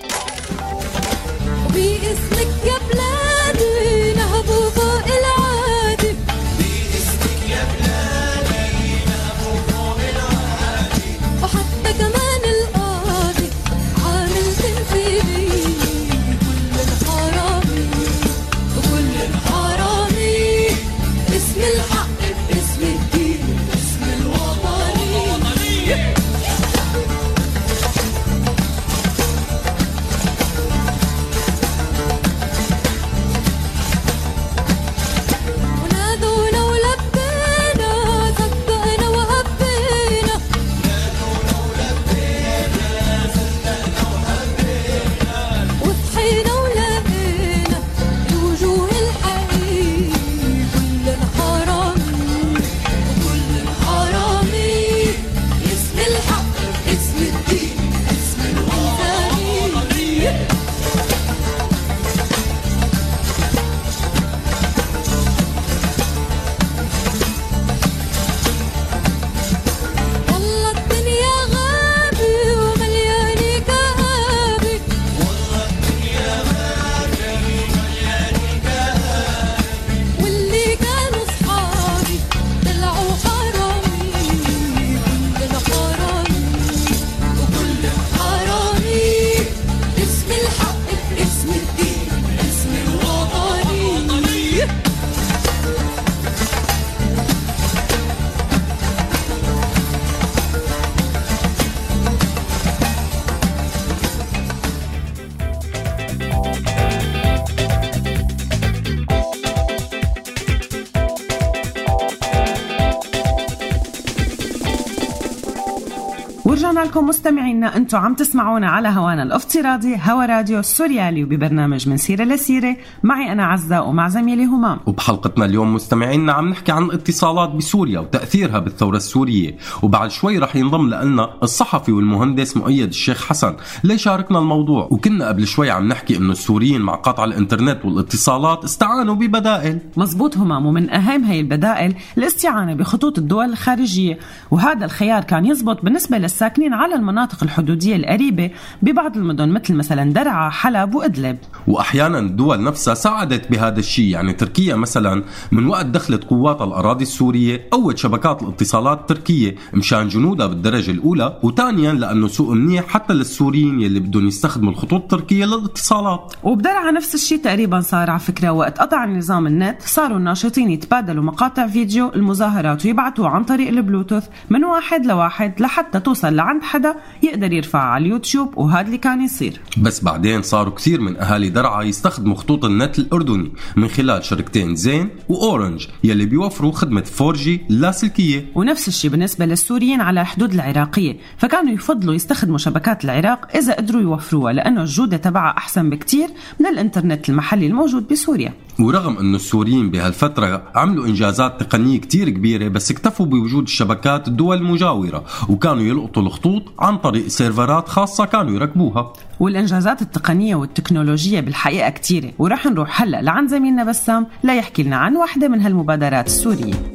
[117.62, 122.76] مستمعينا أنتم عم تسمعونا على هوانا الافتراضي هوا راديو السوريالي وببرنامج من سيرة لسيرة.
[123.02, 128.58] معي أنا عزة ومع زميلي همام وبحلقتنا اليوم مستمعينا عم نحكي عن الاتصالات بسوريا وتأثيرها
[128.58, 129.56] بالثورة السورية.
[129.82, 134.88] وبعد شوي رح ينضم لنا الصحفي والمهندس مؤيد الشيخ حسن ليشاركنا الموضوع.
[134.90, 139.78] وكنا قبل شوي عم نحكي إنه السوريين مع قطع الإنترنت والاتصالات استعانوا ببدائل.
[139.96, 144.18] مزبوط همام ومن أهم هي البدائل الاستعانة بخطوط الدول الخارجية.
[144.50, 148.50] وهذا الخيار كان يزبط بالنسبة للساكنين على المناطق الحدودية القريبة
[148.82, 151.38] ببعض المدن مثل مثلا درعا حلب وإدلب.
[151.66, 154.08] واحيانا الدول نفسها ساعدت بهذا الشيء.
[154.08, 160.46] يعني تركيا مثلا من وقت دخلت قوات الأراضي السورية قوت شبكات الاتصالات التركية مشان جنودها
[160.46, 166.34] بالدرجة الأولى وثانيا لأنه سوق منيح حتى للسوريين يلي بدهم يستخدموا الخطوط التركية للاتصالات.
[166.42, 171.66] وبدرعا نفس الشيء تقريبا صار على فكرة وقت قطع نظام النت صاروا الناشطين يتبادلوا مقاطع
[171.66, 177.82] فيديو المظاهرات ويبعتوها عن طريق البلوتوث من واحد لواحد لحتى توصل لعند حدا يقدر يرفعها
[177.82, 179.60] على اليوتيوب وهذا اللي كان يصير.
[179.78, 185.08] بس بعدين صاروا كثير من أهالي درعا يستخدموا خطوط النت الأردني من خلال شركتين زين
[185.28, 192.14] وأورنج يلي بيوفروا خدمة 4G لاسلكيه ونفس الشيء بالنسبة للسوريين على الحدود العراقية فكانوا يفضلوا
[192.14, 196.28] يستخدموا شبكات العراق إذا قدروا يوفروها لأنه الجودة تبعها أحسن بكتير
[196.60, 198.52] من الإنترنت المحلي الموجود بسوريا.
[198.80, 205.24] ورغم انه السوريين بهالفترة عملوا إنجازات تقنية كتير كبيرة بس اكتفوا بوجود الشبكات الدول المجاورة
[205.48, 209.12] وكانوا يلقطوا الخطوط عن طريق سيرفرات خاصة كانوا يركبوها.
[209.40, 215.48] والإنجازات التقنية والتكنولوجية بالحقيقة كتيرة ورح نروح هلأ لعند زميلنا بسام ليحكي لنا عن واحدة
[215.48, 216.92] من هالمبادرات السورية.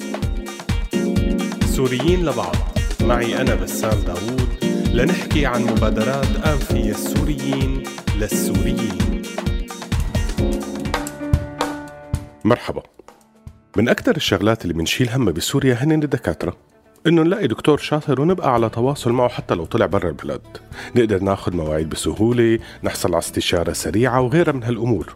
[1.65, 2.55] سوريين لبعض.
[3.01, 4.47] معي أنا بسام داوود
[4.93, 7.83] لنحكي عن مبادرات فيها السوريين
[8.19, 9.06] للسوريين.
[12.47, 12.83] مرحبا.
[13.77, 16.57] من أكثر الشغلات اللي بنشيل همها بسوريا هن الدكاترة.
[17.07, 20.41] إنه نلاقي دكتور شاطر ونبقى على تواصل معه حتى لو طلع برا البلد.
[20.95, 25.15] نقدر ناخد مواعيد بسهولة نحصل على استشارة سريعة وغيرها من هالأمور.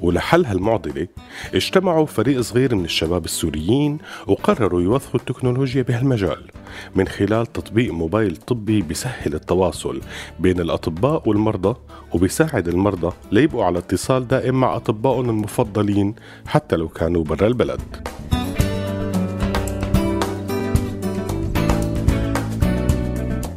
[0.00, 1.08] ولحل هالمعضلة
[1.54, 6.42] اجتمعوا فريق صغير من الشباب السوريين وقرروا يوظفوا التكنولوجيا بهالمجال
[6.94, 10.00] من خلال تطبيق موبايل طبي بيسهل التواصل
[10.40, 11.76] بين الأطباء والمرضى
[12.12, 16.14] وبيساعد المرضى ليبقوا على اتصال دائم مع أطبائهم المفضلين
[16.46, 17.80] حتى لو كانوا برا البلد.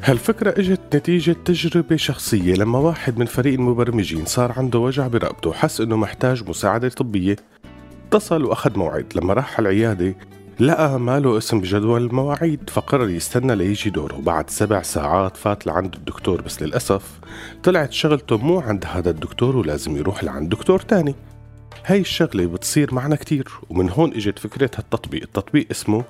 [0.09, 5.81] هالفكرة إجت نتيجة تجربة شخصية لما واحد من فريق المبرمجين صار عنده وجع برقبته وحس
[5.81, 7.35] إنه محتاج مساعدة طبية.
[8.07, 9.05] اتصل وأخذ موعد.
[9.15, 10.15] لما راح على العيادة
[10.59, 14.15] لقى ما له اسم بجدول المواعيد فقرر يستنى ليجي دوره.
[14.15, 17.19] بعد سبع ساعات فات لعند الدكتور بس للأسف
[17.63, 21.15] طلعت شغلته مو عند هذا الدكتور ولازم يروح لعند دكتور تاني.
[21.85, 26.03] هاي الشغلة بتصير معنا كتير ومن هون إجت فكرة هالتطبيق التطبيق اسمه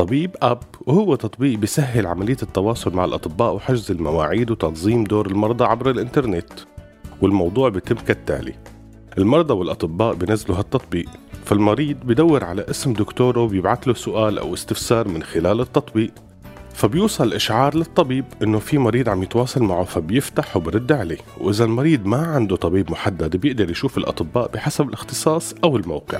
[0.00, 5.90] طبيب أب وهو تطبيق بيسهل عملية التواصل مع الأطباء وحجز المواعيد وتنظيم دور المرضى عبر
[5.90, 6.52] الإنترنت
[7.22, 8.54] والموضوع بيتم كالتالي
[9.18, 11.08] المرضى والأطباء بينزلوا هالتطبيق
[11.44, 16.10] فالمريض بدور على اسم دكتوره وبيبعت له سؤال أو استفسار من خلال التطبيق
[16.74, 22.26] فبيوصل إشعار للطبيب إنه في مريض عم يتواصل معه فبيفتح وبرد عليه وإذا المريض ما
[22.26, 26.18] عنده طبيب محدد بيقدر يشوف الأطباء بحسب الاختصاص أو الموقع.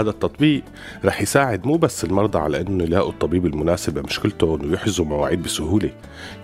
[0.00, 0.62] هذا التطبيق
[1.04, 5.90] رح يساعد مو بس المرضى على إنه يلاقوا الطبيب المناسب لمشكلتهم ويحجزوا مواعيد بسهولة،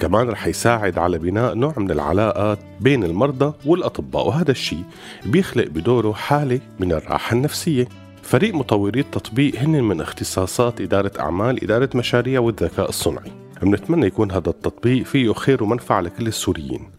[0.01, 4.83] كمان رح يساعد على بناء نوع من العلاقات بين المرضى والأطباء وهذا الشيء
[5.27, 7.89] بيخلق بدوره حالة من الراحة النفسية.
[8.23, 14.51] فريق مطوري التطبيق هن من اختصاصات إدارة أعمال إدارة مشاريع والذكاء الصنعي بنتمنى يكون هذا
[14.51, 16.91] التطبيق فيه خير ومنفعة لكل السوريين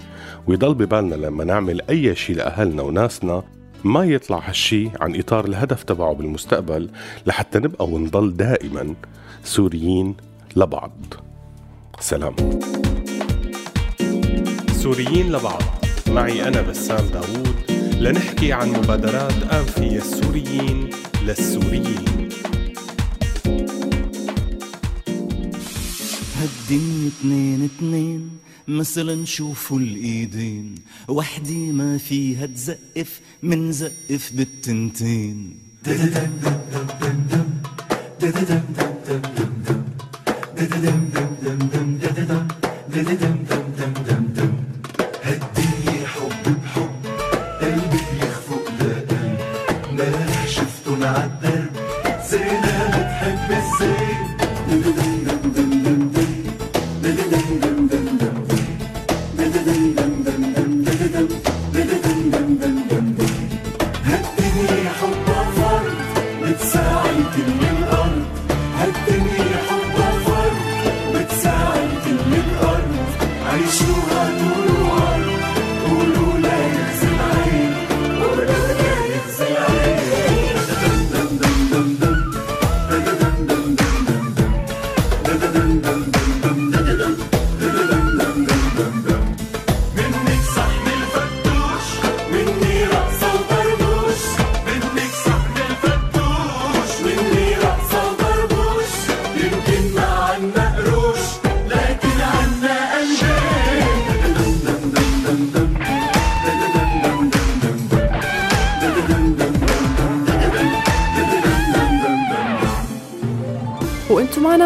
[0.47, 3.43] ويضل ببالنا لما نعمل أي شيء لأهلنا وناسنا
[3.85, 6.89] ما يطلع هالشي عن إطار الهدف تبعه بالمستقبل
[7.27, 8.95] لحتى نبقى ونضل دائما
[9.43, 10.15] سوريين
[10.55, 10.91] لبعض.
[11.99, 12.35] سلام.
[14.71, 15.61] سوريين لبعض.
[16.07, 17.55] معي أنا بسام داوود
[17.99, 20.89] لنحكي عن مبادرات فيها السوريين
[21.23, 22.29] للسوريين.
[26.37, 28.29] هالدنيا اتنين اتنين
[28.67, 30.75] مثلا نشوفوا الإيدين.
[31.07, 35.57] وحدي ما فيها تزقف من زقف بالتنتين.
[45.23, 47.05] هالدنيا حب بحب
[47.61, 49.39] قلبي بيخفق لقلب
[49.97, 51.15] ما شفته مع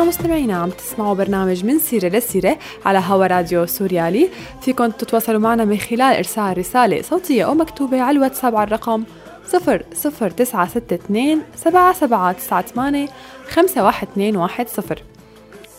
[0.09, 4.29] مستمعينا عم تسمعوا برنامج من سيرة لسيرة على هوا راديو سوريالي
[4.61, 9.03] فيكم تتواصلوا معنا من خلال إرسال رسالة صوتية أو مكتوبة على الواتساب على الرقم
[9.51, 13.07] 00962 7798
[13.47, 14.97] 51210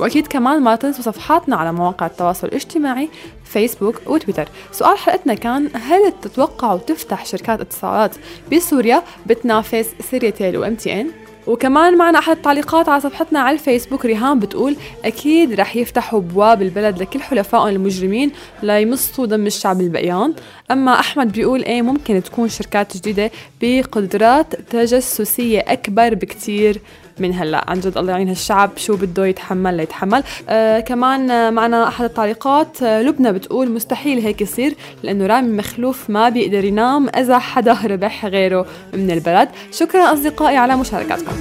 [0.01, 3.09] وأكيد كمان ما تنسوا صفحاتنا على مواقع التواصل الاجتماعي
[3.45, 4.49] فيسبوك وتويتر.
[4.73, 8.17] سؤال حلقتنا كان هل تتوقعوا تفتح شركات اتصالات
[8.53, 11.11] بسوريا؟ بتنافس سيريتيل و MTN
[11.51, 16.99] وكمان معنا أحد التعليقات على صفحتنا على الفيسبوك ريهام بتقول أكيد رح يفتحوا بواب البلد
[17.03, 18.31] لكل حلفائهم المجرمين
[18.63, 20.35] ليمصوا دم الشعب البقيان
[20.71, 23.31] أما أحمد بيقول إيه ممكن تكون شركات جديدة
[23.63, 26.81] بقدرات تجسسية أكبر بكتير.
[27.21, 27.65] من هلا.
[27.71, 30.23] عن جد الله يعين هالشعب شو بده يتحمل ليتحمل.
[30.49, 36.11] آه كمان آه، معنا أحد التعليقات آه لبنى بتقول مستحيل هيك يصير لأنه رامي مخلوف
[36.11, 39.49] ما بيقدر ينام إذا حدا ربح غيره من البلد.
[39.73, 41.33] شكرا أصدقائي على مشاركاتكم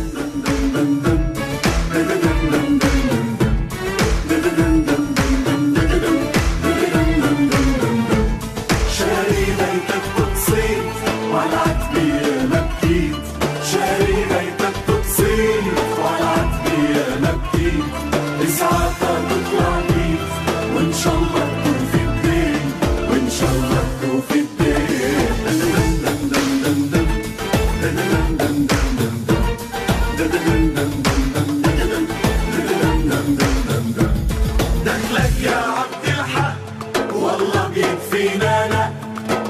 [38.27, 38.93] أنا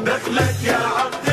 [0.06, 1.29] دخلك يا عبد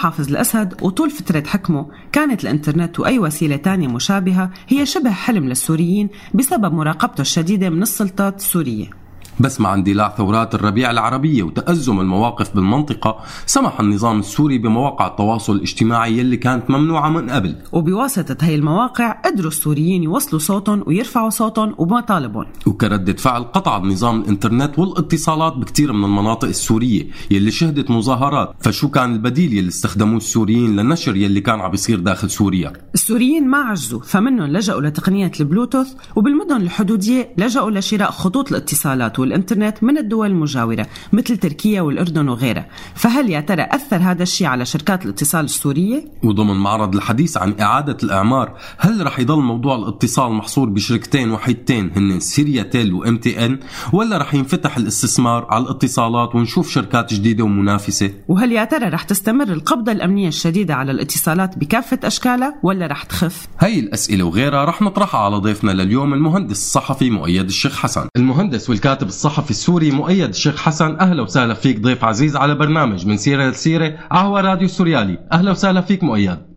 [0.00, 6.08] حافظ الأسد وطول فترة حكمه كانت الإنترنت وأي وسيلة تانية مشابهة هي شبه حلم للسوريين
[6.34, 8.99] بسبب مراقبته الشديدة من السلطات السورية.
[9.40, 13.16] بس مع اندلاع ثورات الربيع العربية وتأزم المواقف بالمنطقة
[13.46, 17.56] سمح النظام السوري بمواقع التواصل الاجتماعي يلي كانت ممنوعة من قبل.
[17.72, 24.78] وبواسطة هي المواقع قدروا السوريين يوصلوا صوتهم ويرفعوا صوتهم ومطالبهم وكردة فعل قطع النظام الإنترنت
[24.78, 28.54] والاتصالات بكتير من المناطق السورية يلي شهدت مظاهرات.
[28.60, 33.58] فشو كان البديل يلي استخدموه السوريين للنشر يلي كان عم بيصير داخل سوريا؟ السوريين ما
[33.58, 40.86] عجزوا فمنهم لجأوا لتقنية البلوتوث وبالمدن الحدودية لجأوا لشراء خطوط الاتصالات والإنترنت من الدول المجاورة
[41.12, 46.54] مثل تركيا والأردن وغيرها فهل يا ترى أثر هذا الشيء على شركات الاتصال السورية؟ وضمن
[46.56, 52.62] معرض الحديث عن إعادة الإعمار هل رح يضل موضوع الاتصال محصور بشركتين وحيدتين هن سيريا
[52.62, 53.58] تيل وام تي إن
[53.92, 59.48] ولا رح ينفتح الاستثمار على الاتصالات ونشوف شركات جديدة ومنافسة وهل يا ترى رح تستمر
[59.48, 65.20] القبضة الأمنية الشديدة على الاتصالات بكافة أشكالها ولا رح تخف؟ هي الأسئلة وغيرها رح نطرحها
[65.20, 70.96] على ضيفنا لليوم المهندس الصحفي مؤيد الشيخ حسن المهندس والكاتب الصحفي السوري مؤيد الشيخ حسن.
[71.00, 73.98] أهلا وسهلا فيك ضيف عزيز على برنامج من سيرة لسيرة.
[74.10, 76.49] عهوى راديو سوريالي أهلا وسهلا فيك مؤيد.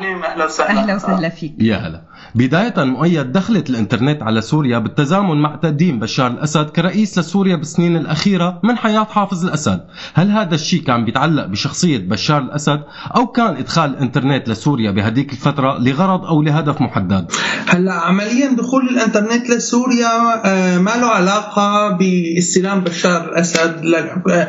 [0.00, 0.80] أهلا أهلا وسهلا.
[0.80, 1.54] أهلا وسهلا فيك.
[1.60, 2.02] يا هلا.
[2.34, 8.60] بداية مؤيد دخلت الإنترنت على سوريا بالتزامن مع تقديم بشار الأسد كرئيس لسوريا بالسنين الأخيرة
[8.64, 9.80] من حياة حافظ الأسد.
[10.14, 12.80] هل هذا الشيء كان بيتعلق بشخصية بشار الأسد
[13.16, 17.32] أو كان إدخال الإنترنت لسوريا بهديك الفترة لغرض أو لهدف محدد؟
[17.68, 20.06] هلا عمليا دخول الإنترنت لسوريا
[20.44, 24.48] آه، ما له علاقة باستلام بشار الأسد للحكم آه،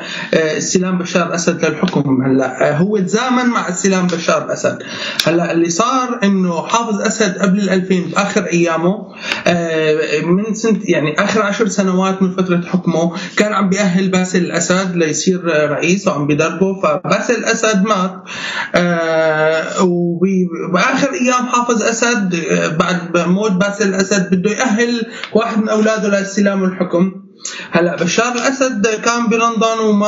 [0.58, 2.70] استلام بشار الأسد للحكم هلا.
[2.70, 4.78] آه، هو تزامن مع استلام بشار الأسد.
[5.26, 9.08] هلا اللي صار إنه حافظ أسد قبل ال 2000 بآخر أيامه
[9.48, 14.96] آه، من سنة يعني آخر عشر سنوات من فترة حكمه كان عم بيأهل باسل الأسد
[14.96, 18.24] ليصير رئيس وعم بدربه فباسل الأسد مات
[18.76, 26.10] آه، وباخر أيام حافظ أسد آه، بعد موت باسل الأسد بده يأهل واحد من أولاده
[26.10, 27.27] لاستلام الحكم.
[27.72, 30.08] هلا بشار الأسد كان بلندن وما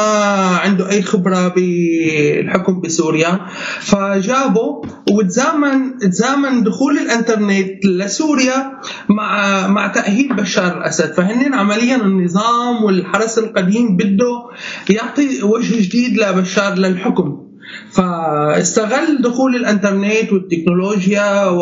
[0.63, 3.39] عنده أي خبرة بالحكم بسوريا.
[3.79, 4.81] فجابه
[5.11, 8.71] وتزامن تزامن دخول الإنترنت لسوريا
[9.09, 11.13] مع مع تأهيل بشار الأسد.
[11.13, 14.49] فهن عمليا النظام والحرس القديم بده
[14.89, 17.49] يعطي وجه جديد لبشار للحكم.
[17.91, 21.59] فاستغل دخول الانترنت والتكنولوجيا و-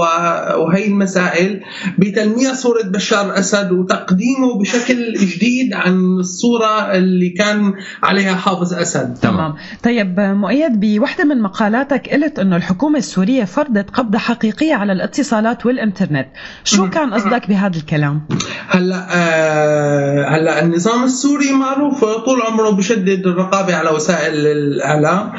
[0.66, 1.62] وهي المسائل
[1.98, 9.54] بتلميع صورة بشار الأسد وتقديمه بشكل جديد عن الصورة اللي كان عليها حافظ أسد تمام.
[9.84, 16.28] طيب مؤيد بوحدة من مقالاتك قلت أنه الحكومة السورية فرضت قبضة حقيقية على الاتصالات والإنترنت.
[16.64, 18.22] شو كان قصدك بهذا الكلام؟
[18.70, 25.32] هلأ آه هلأ النظام السوري معروف طول عمره بشدد الرقابة على وسائل الإعلام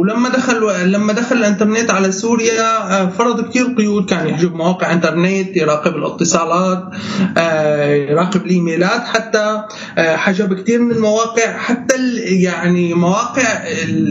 [0.00, 5.56] ولما دخل لما دخل الانترنت على سوريا آه فرض كثير قيود كان يحجب مواقع انترنت
[5.56, 6.84] يراقب الاتصالات
[7.38, 9.62] آه يراقب الإيميلات حتى
[9.98, 13.64] آه حجب كثير من المواقع حتى يعني مواقع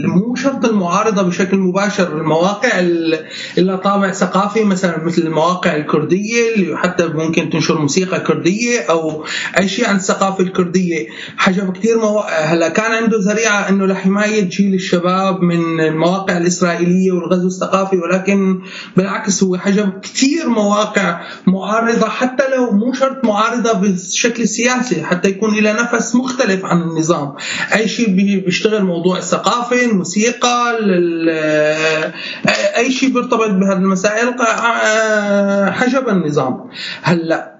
[0.04, 3.18] مو شرط المعارضة بشكل مباشر المواقع ال-
[3.58, 9.24] اللي طابع ثقافي مثلا مثل المواقع الكردية اللي حتى ممكن تنشر موسيقى كردية أو
[9.58, 11.06] أي شيء عن الثقافة الكردية.
[11.36, 17.46] حجب كثير مواقع هلا كان عنده ذريعة إنه لحماية جيل الشباب من المواقع الإسرائيلية والغزو
[17.46, 18.60] الثقافي ولكن
[18.96, 25.54] بالعكس هو حجب كثير مواقع معارضة حتى لو مو شرط معارضة بالشكل السياسي حتى يكون
[25.58, 27.34] لها نفس مختلف عن النظام.
[27.74, 32.12] أي شيء بي- بيشتغل موضوع الثقافة الموسيقى ال-
[32.76, 34.34] أي شيء بيرتبط بهذه المسائل
[35.72, 36.70] حجب النظام.
[37.02, 37.51] هلأ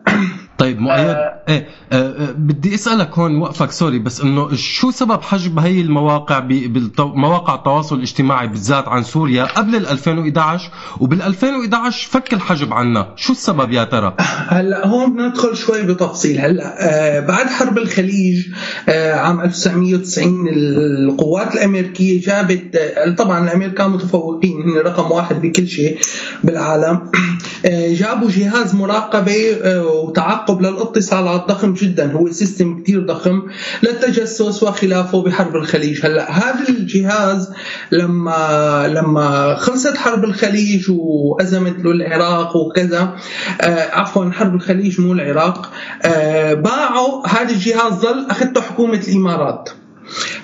[0.62, 0.98] طيب مؤيد.
[0.98, 1.16] إيه
[1.48, 7.54] آه آه بدي أسألك هون وقفك سوري بس إنه شو سبب حجب هي المواقع بمواقع
[7.54, 13.08] التواصل الاجتماعي بالذات عن سوريا قبل ال 2011 وبال 2011 فك الحجب عنا.
[13.16, 14.16] شو السبب يا ترى؟
[14.56, 16.38] هلأ هون ندخل شوي بتفصيل.
[16.38, 18.46] هلأ آه بعد حرب الخليج
[18.88, 25.98] آه عام 1990 القوات الأمريكية جابت آه طبعا الأمريكان متفوقين هن رقم واحد بكل شيء
[26.44, 26.96] بالعالم.
[26.96, 27.10] آه
[27.70, 33.42] جابوا جهاز مراقبة آه وتعقب للاتصالات ضخم جدا هو سيستم كثير ضخم
[33.82, 36.06] للتجسس وخلافه بحرب الخليج.
[36.06, 37.50] هلأ هذا الجهاز
[37.92, 43.16] لما لما خلصت حرب الخليج وأزمت له العراق وكذا
[43.60, 45.70] آه عفوا حرب الخليج مو العراق
[46.02, 49.70] آه باعوا هذا الجهاز ظل أخذته حكومة الإمارات.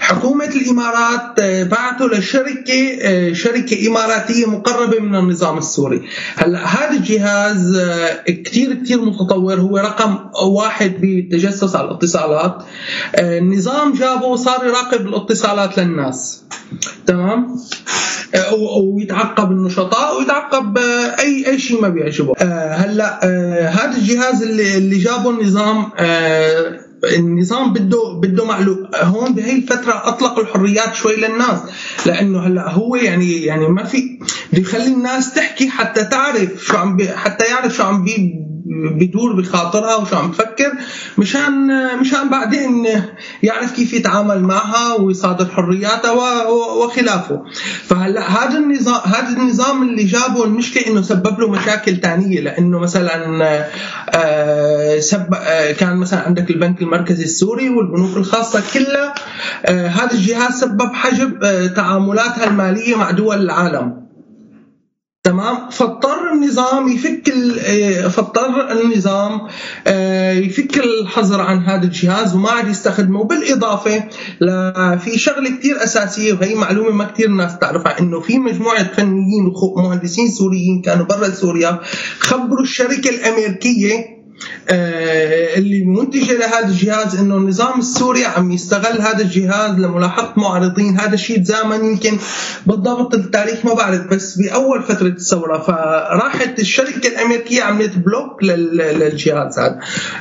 [0.01, 6.03] حكومة الإمارات آه، بعته لشركة آه، شركة إماراتية مقربة من النظام السوري.
[6.37, 12.63] هلأ هذا الجهاز آه، كتير كتير متطور هو رقم واحد بالتجسس على الاتصالات.
[13.19, 16.43] النظام جابه صار يراقب الاتصالات للناس.
[17.07, 17.57] تمام؟
[18.83, 20.79] ويتعقب النشطاء ويتعقب
[21.19, 22.35] اي أي شيء ما بيعجبه.
[22.73, 23.25] هلأ
[23.71, 25.91] هذا الجهاز اللي اللي جابه النظام
[27.05, 28.89] النظام بده بده معلوم.
[28.95, 31.59] هون بهي الفترة اطلق الحريات شوي للناس
[32.07, 34.19] لأنه هلأ هو يعني يعني ما في
[34.53, 38.48] بده يخلي الناس تحكي حتى تعرف شو عم بي حتى يعرف شو عم بي
[39.01, 40.73] بدور بخاطرها وشو عم تفكر
[41.19, 41.53] مشان
[42.01, 42.87] مشان بعدين
[43.43, 46.13] يعرف كيف يتعامل معها ويصادر حرياتها
[46.83, 47.43] وخلافه.
[47.85, 52.41] فهلأ هذا النظام هذا النظام اللي جابه المشكلة إنه سبب له مشاكل تانية.
[52.41, 53.69] لأنه مثلا
[54.15, 59.15] آه، سب آه، كان مثلا عندك البنك المركزي السوري والبنوك الخاصة كلها
[59.67, 61.39] آه، هذا الجهاز سبب حجب
[61.77, 64.08] تعاملاتها المالية مع دول العالم.
[65.29, 69.41] تمام؟ فاضطر النظام يفك آه، فاضطر النظام
[69.87, 73.25] آه، يفك الحظر عن هذا الجهاز وما عاد يستخدمه.
[73.25, 74.05] بالاضافه
[74.97, 80.31] في شغلة كثير أساسية وهي معلومة ما كثير ناس تعرفها إنه في مجموعة فنيين ومهندسين
[80.31, 81.81] سوريين كانوا برا سوريا
[82.19, 84.18] خبروا الشركة الأمريكية
[85.59, 91.39] اللي منتجه لهذا الجهاز إنه النظام السوري عم يستغل هذا الجهاز لملاحقه معارضين هذا الشيء
[91.43, 92.19] تزامن يمكن
[92.67, 99.59] بالضبط التاريخ ما بعرف بس بأول فترة الثورة فراحت الشركة الأمريكية عملت block لل- للجهاز
[99.59, 99.79] هذا.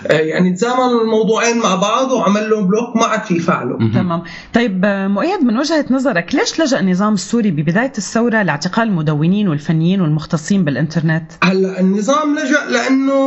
[0.08, 4.24] آه، يعني تزامن الموضوعين مع بعض وعمل لهم block ما عاد يفعلوا تمام.
[4.54, 10.02] طيب آه، مؤيد من وجهة نظرك ليش لجأ النظام السوري ببداية الثورة لاعتقال المدونين والفنيين
[10.02, 13.18] والمختصين بالإنترنت؟ هلأ النظام لجأ لأنه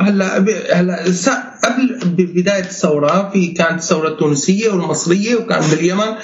[0.00, 1.28] هلأ ب- هلا س-
[1.64, 6.14] قبل ببداية الثورة في كانت الثورة التونسية والمصرية وكان باليمن.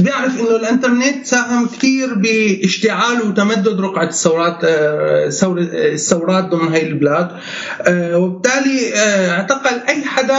[0.00, 7.28] بيعرف إنه الإنترنت ساهم كثير باشتعال وتمدد رقعة الثورات آه، ثور- الثورات ضمن هاي البلاد.
[7.82, 10.38] آه، وبالتالي آه، اعتقل أي حدا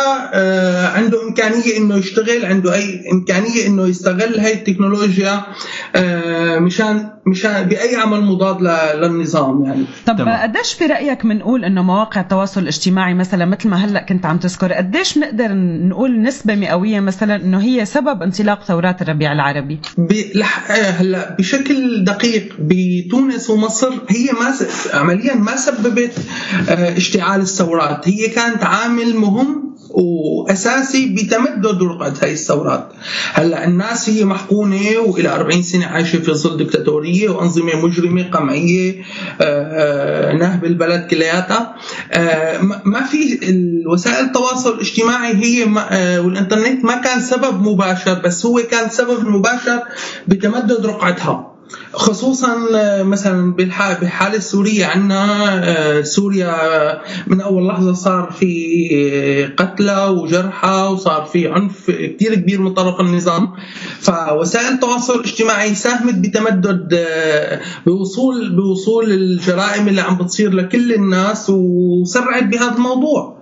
[0.95, 5.41] عنده إمكانية إنه يشتغل عنده أي إمكانية إنه يستغل هاي التكنولوجيا
[6.59, 8.61] مشان مشان بأي عمل مضاد
[9.01, 9.86] للنظام يعني.
[10.05, 14.74] طب قديش برأيك بنقول إنه مواقع التواصل الاجتماعي مثلا مثل ما هلأ كنت عم تذكر
[14.74, 15.53] قديش بنقدر
[15.88, 19.80] نقول نسبة مئوية مثلا إنه هي سبب انطلاق ثورات الربيع العربي؟
[20.70, 24.68] آه، هلأ بشكل دقيق بتونس ومصر هي ما.
[24.93, 26.14] عمليا ما سببت
[26.70, 29.64] آه، اشتعال الثورات هي كانت عامل مهم
[29.97, 32.89] وأساسي بتمدد رقعة هاي الثورات.
[33.33, 39.01] هلأ الناس هي محقونه وإلى 40 سنة عايشة في ظل دكتاتورية وأنظمة مجرمة قمعية
[39.41, 41.75] آه، آه، نهب البلد كلياتها.
[42.11, 43.39] آه، ما- في
[43.87, 45.63] وسائل التواصل الاجتماعي هي
[46.19, 49.79] والإنترنت ما كان سبب مباشر بس هو كان سبب مباشر
[50.27, 51.55] بتمدد رقعتها.
[51.93, 54.86] خصوصا آه، مثلا بالح- بالحالة السورية.
[54.86, 55.24] عندنا
[55.63, 56.51] آه، سوريا
[57.28, 58.55] من أول لحظة صار في
[58.93, 63.47] آه، قتلى وجرحى وصار في عنف كثير كبير من طرف النظام.
[63.99, 67.05] فوسائل التواصل الاجتماعي ساهمت بتمدد
[67.86, 73.36] بوصول بوصول الجرائم اللي عم بتصير لكل الناس وسرعت بهذا الموضوع.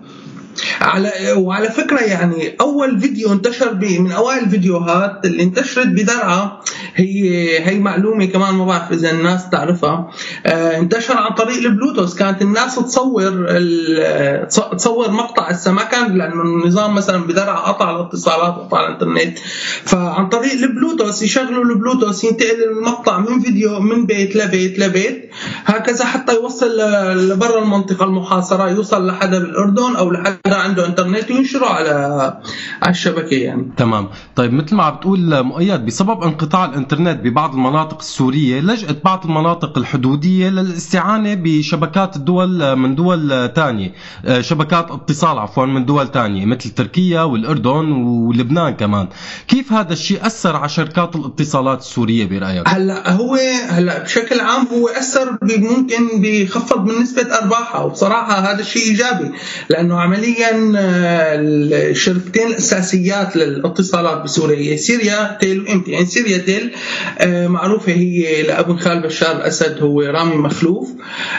[0.82, 6.60] على وعلى فكرة يعني أول فيديو انتشر من أوائل الفيديوهات اللي انتشرت بدرعا
[6.96, 10.12] هي هي معلومة كمان ما بعرف إذا الناس تعرفها.
[10.46, 12.16] آه، انتشر عن طريق البلوتوث.
[12.16, 13.24] كانت الناس تصور
[14.72, 19.40] تصور مقطع هسه ما كان لأنه النظام مثلا بدرعا قطع الاتصالات وقطع الإنترنت.
[19.84, 25.30] فعن طريق البلوتوث يشغلوا البلوتوث ينتقل المقطع من فيديو من بيت لبيت لبيت.
[25.66, 26.78] هكذا حتى يوصل
[27.32, 31.90] لبرا المنطقة المحاصرة يوصل لحدا بالاردن أو لحدا عنده انترنت وينشره على
[32.82, 33.72] على الشبكة يعني.
[33.78, 34.10] تمام.
[34.36, 39.78] طيب مثل ما عم بتقول مؤيد بسبب انقطاع الانترنت ببعض المناطق السورية لجأت بعض المناطق
[39.78, 43.94] الحدودية للاستعانة بشبكات الدول من دول تانية.
[44.26, 49.08] آه، شبكات اتصال عفوا من دول تانية مثل تركيا والأردن ولبنان كمان.
[49.48, 53.38] كيف هذا الشيء أثر على شركات الاتصالات السورية برأيك؟ هلأ هو
[53.70, 59.32] هلأ بشكل عام هو أثر ممكن بيخفض من نسبة أرباحها وبصراحة هذا الشيء إيجابي
[59.70, 66.72] لأنه عمليا آه، الشركتين الاساسيات للاتصالات بسوريا سيريا تيل وام تي إن يعني سيريا تيل
[67.18, 70.90] آه، معروفة هي لابن خال بشار الأسد هو رامي مخلوف.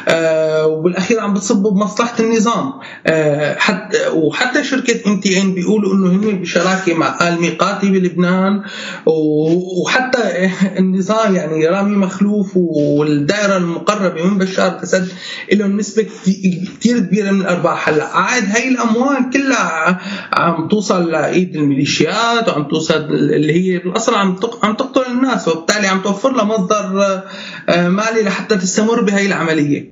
[0.08, 2.72] آه، وبالأخير عم بتصب بمصلحة النظام.
[3.06, 8.62] آه، حتى وحتى شركة إم تي إن بيقولوا إنه هن بشراكة مع آل ميقاتي بلبنان.
[9.06, 15.08] وحتى النظام يعني رامي مخلوف والدائرة المقربة من بشار الأسد
[15.52, 17.88] لهم نسبة كثير كبيرة من الأرباح.
[17.88, 20.00] هلأ عاد هي الأموال كلها
[20.32, 26.00] عم توصل لإيد الميليشيات وعم توصل اللي هي بالأصل عم عم تقتل الناس وبالتالي عم
[26.00, 27.22] توفر لها مصدر
[27.68, 29.88] آه، مالي لحتى تستمر بهي العملية.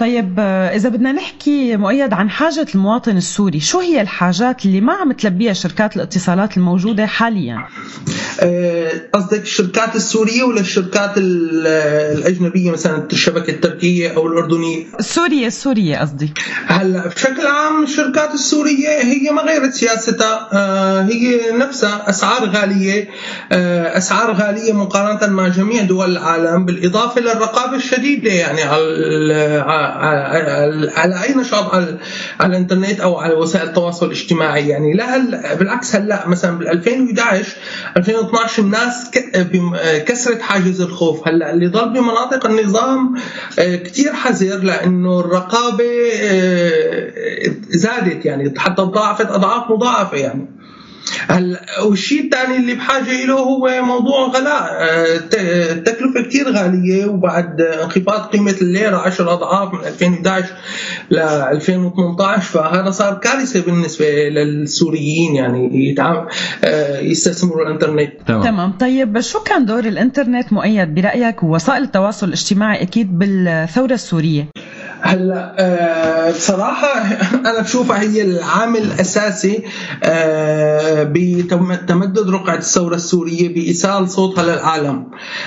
[0.00, 4.92] طيب آه، إذا بدنا نحكي مؤيد عن حاجة المواطن السوري شو هي الحاجات اللي ما
[4.92, 7.66] عم تلبيها شركات الاتصالات الموجودة حاليا؟
[8.40, 11.66] آه، قصدك الشركات السورية ولا الشركات ال-
[12.18, 16.32] الأجنبية مثلا الشبكة التركية أو الأردنية؟ السورية السورية قصدي
[16.66, 23.08] هلأ بشكل عام الشركات السورية هي ما غيرت سياستها آه، هي نفسها أسعار غالية
[23.52, 29.89] آه، أسعار غالية مقارنة مع جميع دول العالم بالإضافة للرقابة الشديدة يعني على
[30.96, 31.98] على أي نشاط على
[32.40, 37.56] على الإنترنت أو على وسائل التواصل الاجتماعي؟ يعني لا بالعكس هلا مثلا بال 2011
[37.96, 39.10] 2012 الناس
[40.06, 41.28] كسرت حاجز الخوف.
[41.28, 43.14] هلأ اللي ضل بمناطق النظام
[43.56, 47.10] كثير حذر لأنه الرقابة آه،
[47.68, 50.60] زادت يعني حتى تضاعفت أضعاف مضاعفة يعني.
[51.84, 55.34] والشيء الثاني اللي بحاجة له هو موضوع غلاء؟ آه، الت-
[55.76, 60.46] التكلفه كثير غالية وبعد انخفاض قيمة الليرة 10 أضعاف من 2011
[61.10, 65.94] ل 2018 فهذا صار كارثة بالنسبة للسوريين يعني
[66.64, 68.12] آه، يستثمروا الإنترنت.
[68.28, 68.72] تمام.
[68.72, 74.46] طيب شو كان دور الإنترنت مؤيد برأيك ووسائل التواصل الاجتماعي أكيد بالثورة السورية؟
[75.02, 77.02] هلا آه، بصراحة
[77.50, 79.62] أنا بشوفها هي العامل الأساسي
[80.02, 85.06] آه، بتمدد رقعة الثورة السورية بإيصال صوتها للعالم.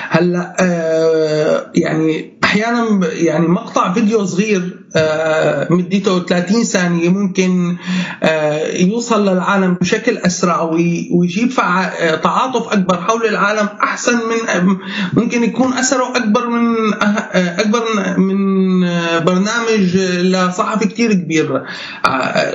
[0.10, 7.78] هلا آه، يعني أحيانا ب- يعني مقطع فيديو صغير آه، مدته 30 ثانية ممكن
[8.24, 14.76] آه، يوصل للعالم بشكل أسرع وي- ويجيب آه، تعاطف أكبر حول العالم أحسن من
[15.14, 16.94] ممكن يكون أثره أكبر من
[17.34, 17.84] أكبر
[18.18, 18.82] من
[19.26, 21.64] برنامج لصحفي كتير كبير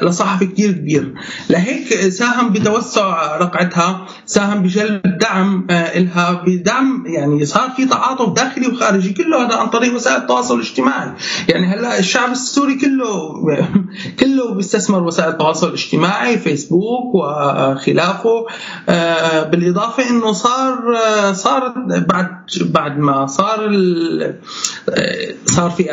[0.03, 1.14] لصحفي كتير كبير.
[1.51, 9.12] لهيك ساهم بتوسع رقعتها ساهم بجلب دعم إلها بدعم يعني صار في تعاطف داخلي وخارجي
[9.12, 11.12] كله هذا عن طريق وسائل التواصل الاجتماعي.
[11.49, 13.34] يعني هلأ الشعب السوري كله
[14.20, 18.46] كله بيستثمر وسائل التواصل الاجتماعي فيسبوك وخلافه.
[18.88, 21.74] آه، بالإضافة إنه صار آه، صار
[22.08, 22.28] بعد
[22.60, 23.68] بعد ما صار
[24.90, 25.84] آه، صار في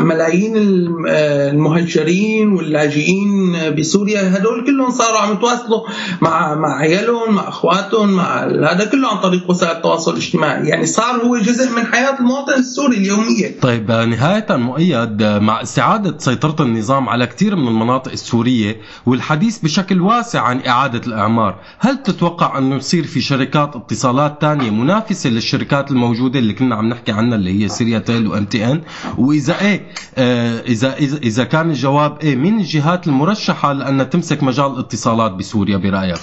[0.00, 4.36] ملايين الم- المهجرين واللاجئين بسوريا.
[4.36, 5.80] هدول كلهم صاروا عم يتواصلوا
[6.20, 10.68] مع مع عيالهم مع أخواتهم مع هذا كله عن طريق وسائل التواصل الاجتماعي.
[10.68, 13.60] يعني صار هو جزء من حياة المواطن السوري اليومية.
[13.62, 18.76] طيب نهاية مؤيد مع استعادة سيطرة النظام على كثير من المناطق السورية
[19.06, 25.30] والحديث بشكل واسع عن إعادة الإعمار هل تتوقع أنه يصير في شركات اتصالات تانية منافسة
[25.30, 28.82] للشركات الموجودة اللي كنا عم نحكي عنها اللي هي سيريا تيل وام تي إن
[29.18, 34.66] وإذا إيه آه، إذا إذا إذا كان الجواب إيه مين الجهات المرشحة لأن تمسك مجال
[34.66, 36.20] الاتصالات بسوريا برأيك؟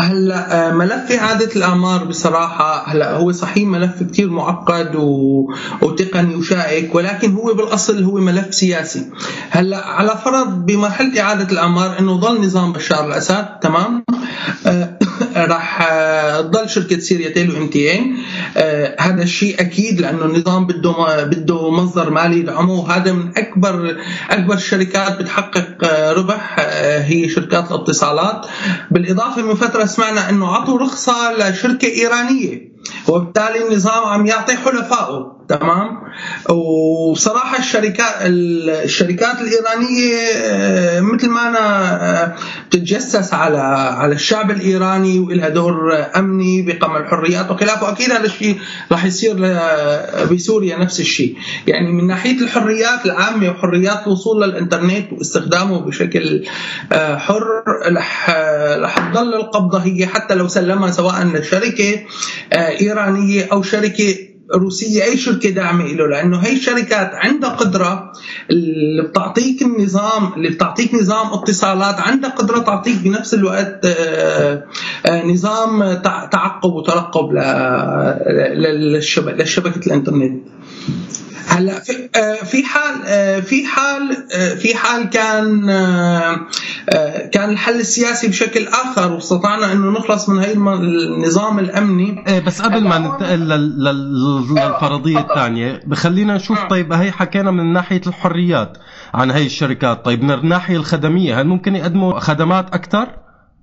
[0.00, 5.44] هلا آه، ملف إعادة الأعمار بصراحة هلا هو صحيح ملف كتير معقد و...
[5.82, 9.10] وتقني وشائك ولكن هو بالأصل هو ملف سياسي.
[9.50, 14.04] هلا على فرض بمرحلة إعادة الأعمار إنه ظل نظام بشار الأسد تمام؟
[14.66, 14.98] آه،
[15.36, 18.16] راح آه، تضل شركة سيريا تيل وام تي ان
[19.00, 22.36] هذا الشيء أكيد لأنه النظام بده بده مصدر مالي.
[22.36, 23.96] يدعمه وهذا من أكبر
[24.30, 28.46] أكبر الشركات بتحقق آه، ربح آه، هي شركات الاتصالات.
[28.90, 32.72] بالإضافة من فترة سمعنا أنه عطوا رخصة لشركة إيرانية
[33.08, 35.35] وبالتالي النظام عم يعطي حلفائه.
[35.48, 35.98] تمام؟
[36.50, 42.34] وبصراحة الشركات الشركات الإيرانية آه، مثل ما آه،
[42.68, 43.58] بتتجسس على
[43.98, 48.58] على الشعب الإيراني وإلها دور أمني بقمع الحريات وخلافه أكيد هذا الشيء
[48.92, 49.36] راح يصير
[50.32, 51.36] بسوريا نفس الشيء.
[51.66, 56.44] يعني من ناحية الحريات العامة وحريات الوصول للإنترنت واستخدامه بشكل
[56.92, 57.44] آه، حر
[57.92, 62.00] رح آه، تضل القبضة هي حتى لو سلمها سواء لشركة
[62.52, 68.12] آه، إيرانية أو شركة روسية أي شركة داعمة له لأنه هي الشركات عندها قدرة
[68.50, 74.64] اللي بتعطيك النظام اللي بتعطيك نظام اتصالات عندها قدرة تعطيك بنفس الوقت آه،
[75.06, 77.32] آه، نظام تع- تعقب وترقب
[78.56, 80.42] للشبكة لشبكة الإنترنت.
[81.46, 86.36] هلا في آه، في حال آه، في حال آه، في حال كان آه،
[86.90, 92.24] آه، كان الحل السياسي بشكل آخر واستطعنا إنه نخلص من هي النظام الأمني.
[92.28, 97.72] إيه بس قبل ما ننتقل لل- لل- للفرضية الثانية بخلينا نشوف طيب هي حكينا من
[97.72, 98.78] ناحية الحريات
[99.14, 100.04] عن هي الشركات.
[100.04, 103.08] طيب من الناحية الخدمية هل ممكن يقدموا خدمات أكثر؟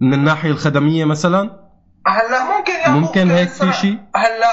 [0.01, 1.63] من الناحية الخدمية مثلا؟
[2.07, 4.51] هلا ممكن ممكن هيك في شيء؟ هلا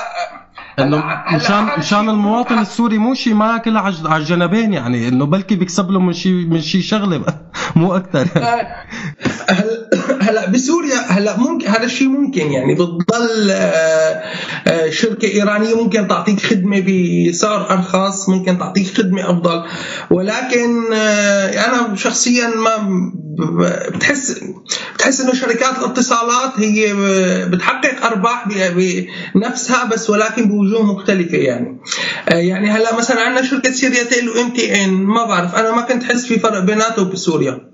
[0.82, 5.90] إنه مشان مشان المواطن السوري مو شيء ما ياكل على الجنبين يعني إنه بلكي بيكسب
[5.90, 7.22] له من شيء من شيء شغلة
[7.76, 8.26] مو أكثر
[10.20, 14.22] هلا بسوريا هلا ممكن هذا الشيء ممكن يعني بتضل آه،
[14.66, 16.80] آه، شركة إيرانية ممكن تعطيك خدمة
[17.28, 19.62] بسعر أرخص ممكن تعطيك خدمة أفضل.
[20.10, 22.70] ولكن آه، أنا شخصيا ما
[23.94, 24.40] بتحس
[24.94, 26.94] بتحس إنه شركات الاتصالات هي
[27.48, 31.80] بتحقق أرباح ب- بنفسها بس ولكن بوجوه مختلفة يعني.
[32.28, 35.82] آه، يعني هلا مثلا عندنا شركة سيريا تيل وام تي إن ما بعرف أنا ما
[35.82, 37.70] كنت أحس في فرق بيناتهم بسوريا.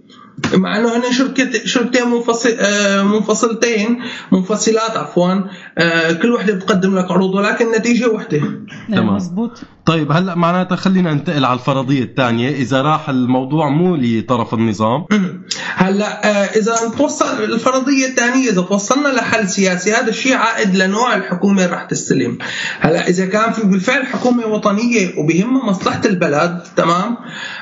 [0.55, 5.35] مع إنه هن شركة شركتين منفصل آه، منفصلتين منفصلات عفوا.
[5.79, 8.41] آه، كل وحدة بتقدم لك عروض ولكن النتيجة وحدة.
[8.89, 9.15] تمام.
[9.15, 12.51] مزبوط طيب هلأ معناتها خلينا ننتقل على الفرضية الثانية.
[12.51, 15.05] إذا راح الموضوع مو لطرف النظام.
[15.77, 21.65] هلأ آه، إذا توصل الفرضية الثانية إذا توصلنا لحل سياسي هذا الشيء عائد لنوع الحكومة
[21.65, 22.39] اللي راح تستلم.
[22.81, 27.17] هلأ إذا كان في بالفعل حكومة وطنية وبهمها مصلحة البلد تمام؟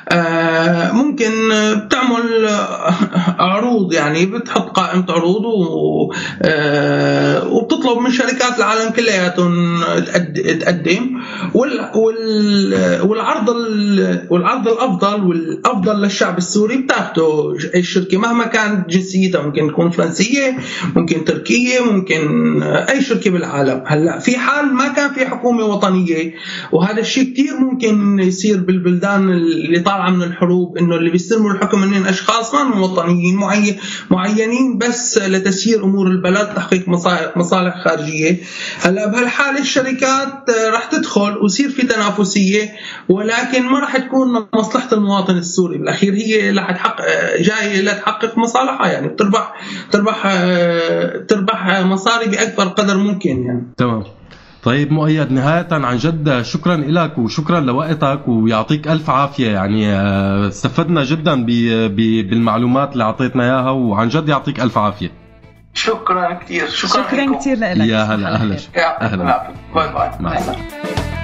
[0.08, 1.30] آه، ممكن
[1.86, 2.94] بتعمل آه،
[3.38, 6.12] عروض يعني بتحط قائمة عروض و
[7.56, 11.10] وبتطلب من شركات العالم كلياتهم تقد- تقدم.
[11.54, 11.80] وال
[13.02, 20.58] والعرض ال- والعرض الأفضل والأفضل للشعب السوري بتاخده الشركة مهما كانت جنسيتها ممكن تكون فرنسية
[20.96, 23.82] ممكن تركية ممكن أي شركة بالعالم.
[23.86, 26.34] هلأ في حال ما كان في حكومة وطنية
[26.72, 32.06] وهذا الشيء كثير ممكن يصير بالبلدان اللي طالعة من الحروب إنه اللي بيستلموا الحكم هن
[32.06, 33.76] أشخاص ما هم وطنيين معين
[34.10, 36.88] معينين بس لتسيير أمور البلد تحقيق
[37.36, 38.40] مصالح خارجية.
[38.80, 42.72] هلأ بهالحاله الشركات راح تدخل ويصير في تنافسية
[43.08, 45.78] ولكن ما راح تكون مصلحة المواطن السوري.
[45.78, 47.04] بالأخير هي اللي حتحقق
[47.40, 49.52] جاية لتحقق مصالحها يعني بتربح
[49.90, 50.22] تربح
[51.28, 53.72] تربح مصاري بأكبر قدر ممكن يعني.
[53.76, 54.04] تمام.
[54.62, 59.50] طيب مؤيد نهاية عن جد شكرا لك وشكرا لوقتك ويعطيك ألف عافية.
[59.50, 61.44] يعني آه، استفدنا جدا
[62.22, 65.10] بالمعلومات اللي أعطيتنا إياها وعن جد يعطيك ألف عافية.
[65.74, 68.56] شكرا كثير شكرا, شكرا كثير لك يا هلا أهلا.
[69.00, 69.52] أهلا.
[69.74, 70.10] باي باي.
[70.20, 71.23] مع السلامة.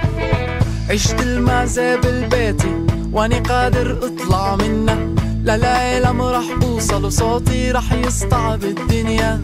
[0.91, 4.97] عشت المعزة بالبيتي وأني قادر أطلع منها
[5.43, 9.41] للعالم رح أوصل وصوتي رح يسطع بالدنيا.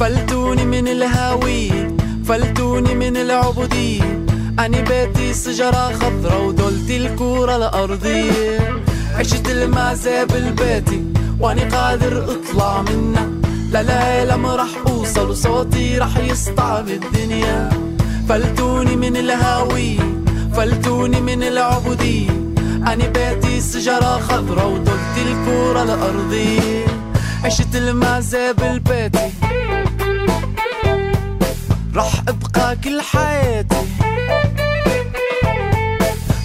[0.00, 1.96] فلتوني من الهاوية
[2.28, 4.24] فلتوني من العبودية
[4.58, 8.58] أني بيتي شجرة خضرا ودولتي الكورة الأرضية.
[9.14, 11.04] عشت المعزة بالبيتي
[11.40, 13.28] وأني قادر أطلع منها
[13.72, 17.70] لا لا لما راح أوصل وصوتي راح يسطع بالدنيا.
[18.28, 20.17] فلتوني من الهاوية
[20.58, 22.30] فلتوني من العبودية
[22.86, 26.86] أنا بيتي شجرة خضرا ودولتي الكورة الأرضية
[27.44, 29.30] عشت المعزة بالبيتي
[31.94, 33.76] راح أبقى كل حياتي.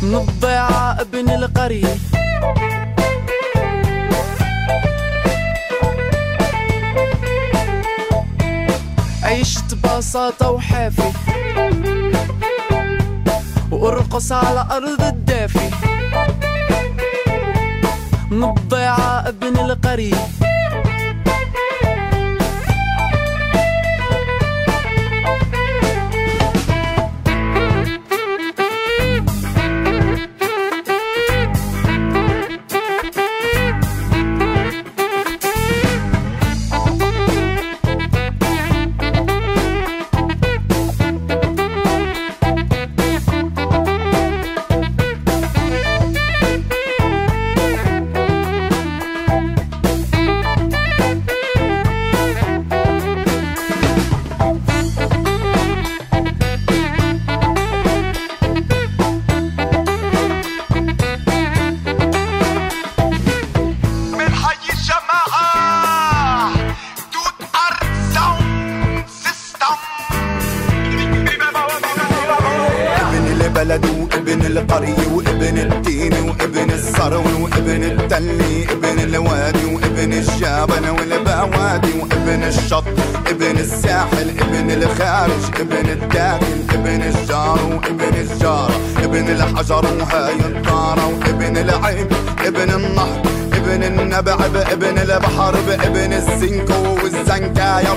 [0.02, 1.98] من الضيعة ابن القرية
[9.24, 11.12] عيشت ببساطة وحافي.
[13.84, 15.70] وارقص على أرض الدافي.
[18.32, 20.16] من الضيعة ابن القرية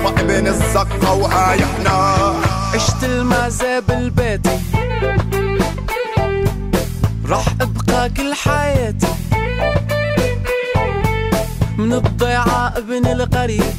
[0.07, 1.91] والزنكاية وابن الزقة وهاي إحنا.
[2.73, 4.59] عشت المعزة بالبيتي
[7.25, 9.07] راح أبقى كل حياتي.
[11.77, 13.73] من الضيعة ابن القرية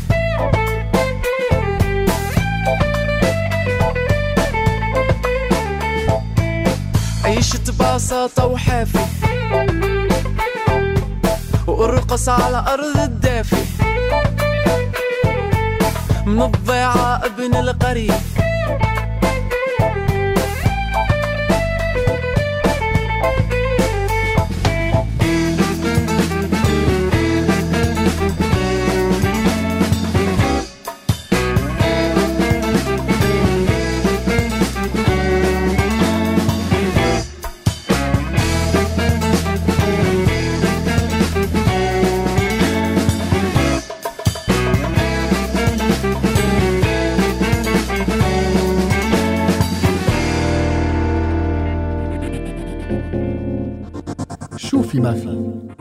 [7.25, 8.99] عيشت ببساطة وحافي.
[11.67, 13.78] وأرقص على أرض الدافي.
[16.29, 18.13] من الضيعة ابن القرية
[54.99, 55.78] شو في ما في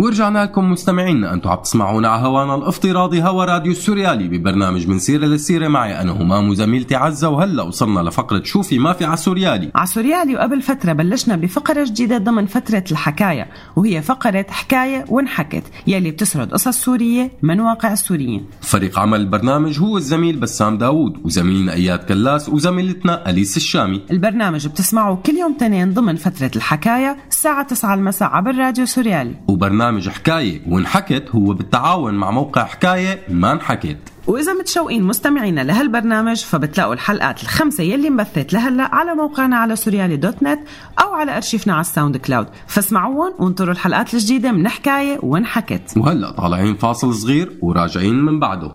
[0.00, 5.26] ورجعنا لكم مستمعينا أنتم عم تسمعونا على هوانا الافتراضي هوا راديو السوريالي ببرنامج من سيرة
[5.26, 5.68] للسيرة.
[5.68, 9.70] معي أنا همام وزميلتي عزة وهلا وصلنا لفقرة شو في ما في على السوريالي.
[9.74, 16.10] على سوريالي وقبل فترة بلشنا بفقرة جديدة ضمن فترة الحكاية وهي فقرة حكاية وانحكت يلي
[16.10, 18.46] بتسرد قصص سورية من واقع السوريين.
[18.60, 24.02] فريق عمل البرنامج هو الزميل بسام داوود وزميلنا إياد كلاس وزميلتنا أليس الشامي.
[24.10, 29.34] البرنامج بتسمعه كل يوم تنين ضمن فترة الحكاية الساعة 9 المساء عبر راديو سوريالي.
[29.48, 33.98] وبرنامج حكاية وانحكت هو بالتعاون مع موقع حكاية ما انحكت.
[34.26, 40.42] وإذا متشوقين مستمعينا لهالبرنامج فبتلاقوا الحلقات الخمسة يلي انبثت لهلا على موقعنا على سوريالي dot
[40.42, 40.60] net
[41.02, 42.46] أو على أرشيفنا على ال SoundCloud.
[42.66, 45.96] فاسمعوهم وانطروا الحلقات الجديدة من حكاية وانحكت.
[45.96, 48.72] وهلا طالعين فاصل صغير وراجعين من بعده.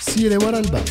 [0.00, 0.84] سيرة ورا الباب.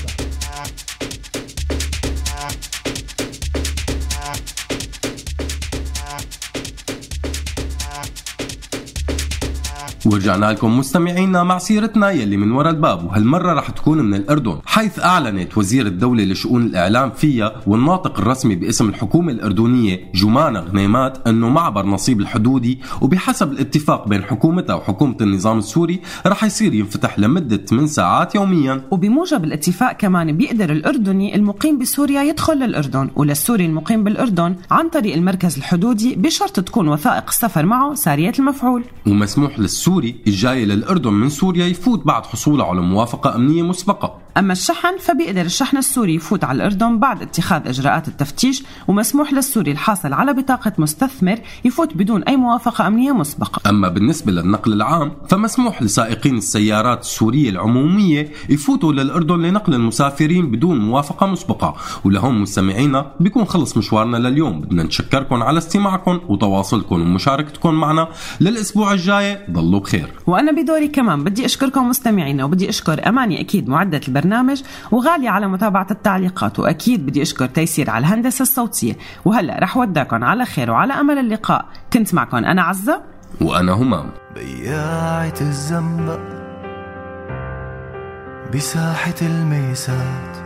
[10.11, 14.99] ورجعنا لكم مستمعينا مع سيرتنا يلي من وراء الباب وهالمرة رح تكون من الأردن حيث
[14.99, 21.85] أعلنت وزير الدولة لشؤون الإعلام فيها والناطق الرسمي باسم الحكومة الأردنية جمانة غنيمات أنه معبر
[21.85, 28.35] نصيب الحدودي وبحسب الاتفاق بين حكومتها وحكومة النظام السوري رح يصير ينفتح لمدة 8 ساعات
[28.35, 28.81] يوميا.
[28.91, 35.57] وبموجب الاتفاق كمان بيقدر الأردني المقيم بسوريا يدخل للأردن وللسوري المقيم بالأردن عن طريق المركز
[35.57, 38.83] الحدودي بشرط تكون وثائق السفر معه سارية المفعول.
[39.07, 44.17] ومسموح للسوري السوري الجاي للأردن من سوريا يفوت بعد حصوله على موافقة أمنية مسبقة.
[44.37, 50.13] أما الشحن فبيقدر الشحن السوري يفوت على الأردن بعد اتخاذ إجراءات التفتيش ومسموح للسوري الحاصل
[50.13, 53.69] على بطاقة مستثمر يفوت بدون أي موافقة أمنية مسبقة.
[53.69, 61.27] أما بالنسبة للنقل العام فمسموح لسائقين السيارات السورية العمومية يفوتوا للأردن لنقل المسافرين بدون موافقة
[61.27, 61.75] مسبقة.
[62.03, 64.61] ولهم مستمعينا بيكون خلص مشوارنا لليوم.
[64.61, 68.07] بدنا نتشكركم على استماعكم وتواصلكم ومشاركتكم معنا
[68.41, 69.39] للأسبوع الجاي.
[69.51, 70.13] ضلوا بخير.
[70.27, 74.18] وأنا بدوري كمان بدي أشكركم مستمعينا وبدي أشكر أماني أكيد معدة البرنامج.
[74.91, 78.97] وغالي على متابعة التعليقات وأكيد بدي أشكر تيسير على الهندسة الصوتية.
[79.25, 81.65] وهلأ رح وداكم على خير وعلى أمل اللقاء.
[81.93, 83.01] كنت معكم أنا عزة.
[83.41, 84.09] وأنا همام.
[84.35, 86.19] بياعة الزنبق
[88.53, 90.37] بساحة الميسات.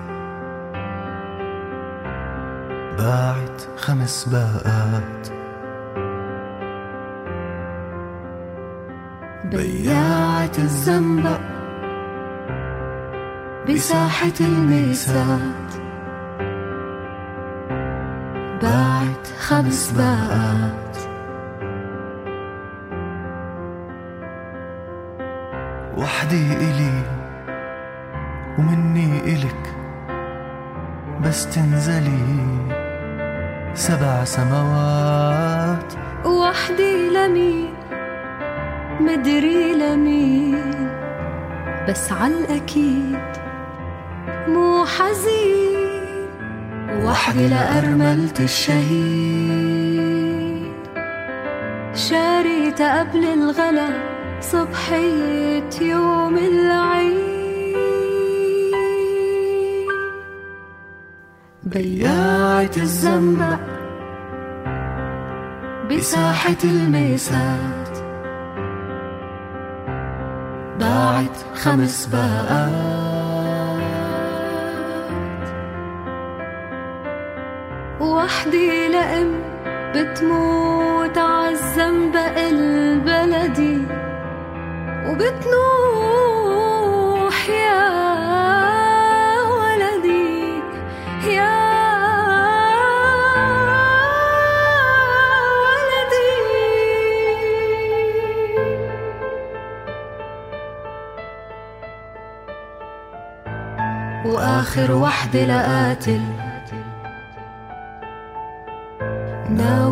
[2.97, 5.27] باعت خمس باقات
[9.51, 11.39] بياعة الزنبق
[13.69, 15.73] بساحة الميسات
[18.61, 20.97] باعت خمس باقات
[25.97, 27.03] وحدي إلي
[28.59, 29.75] ومني إلك
[31.21, 32.19] بس تنزلي
[33.73, 35.93] سبع سماوات.
[36.25, 37.73] وحدي لمين؟
[38.99, 40.89] مدري لمين؟
[41.89, 43.42] بس عالأكيد
[44.47, 46.29] مو حزين.
[47.05, 49.83] وحدي لأرملة الشهيد.
[51.93, 53.89] شاريته قبل الغلا
[54.41, 57.33] صبحية يوم العيد.
[61.63, 63.59] بياعة الزنبق
[65.91, 67.97] بساحة الميسات.
[70.79, 73.02] باعت خمس باقات
[79.03, 79.31] لأم
[79.95, 83.77] بتموت عالزنبق البلدي
[85.07, 86.29] وبتنوح
[87.49, 87.83] يا
[89.41, 90.61] ولدي
[91.27, 91.53] يا
[95.63, 96.31] ولدي.
[104.25, 106.21] وآخر وحدة لقاتل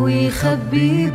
[0.02, 1.10] ناوي يخبي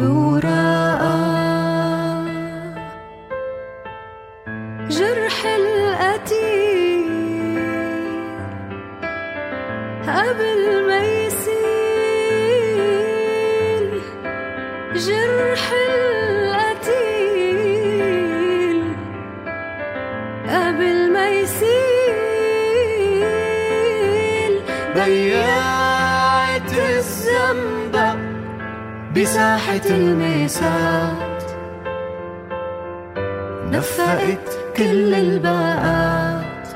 [33.78, 34.47] نفقت
[34.78, 36.67] كل الباقات.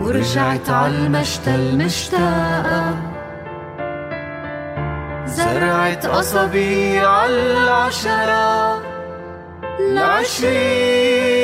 [0.00, 2.94] ورجعت عالمشتل مشتاقة
[5.26, 8.82] زرعت قصبي عالعشرة
[9.80, 11.43] العشرين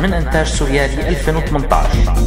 [0.00, 2.25] من إنتاج سوريالي 2018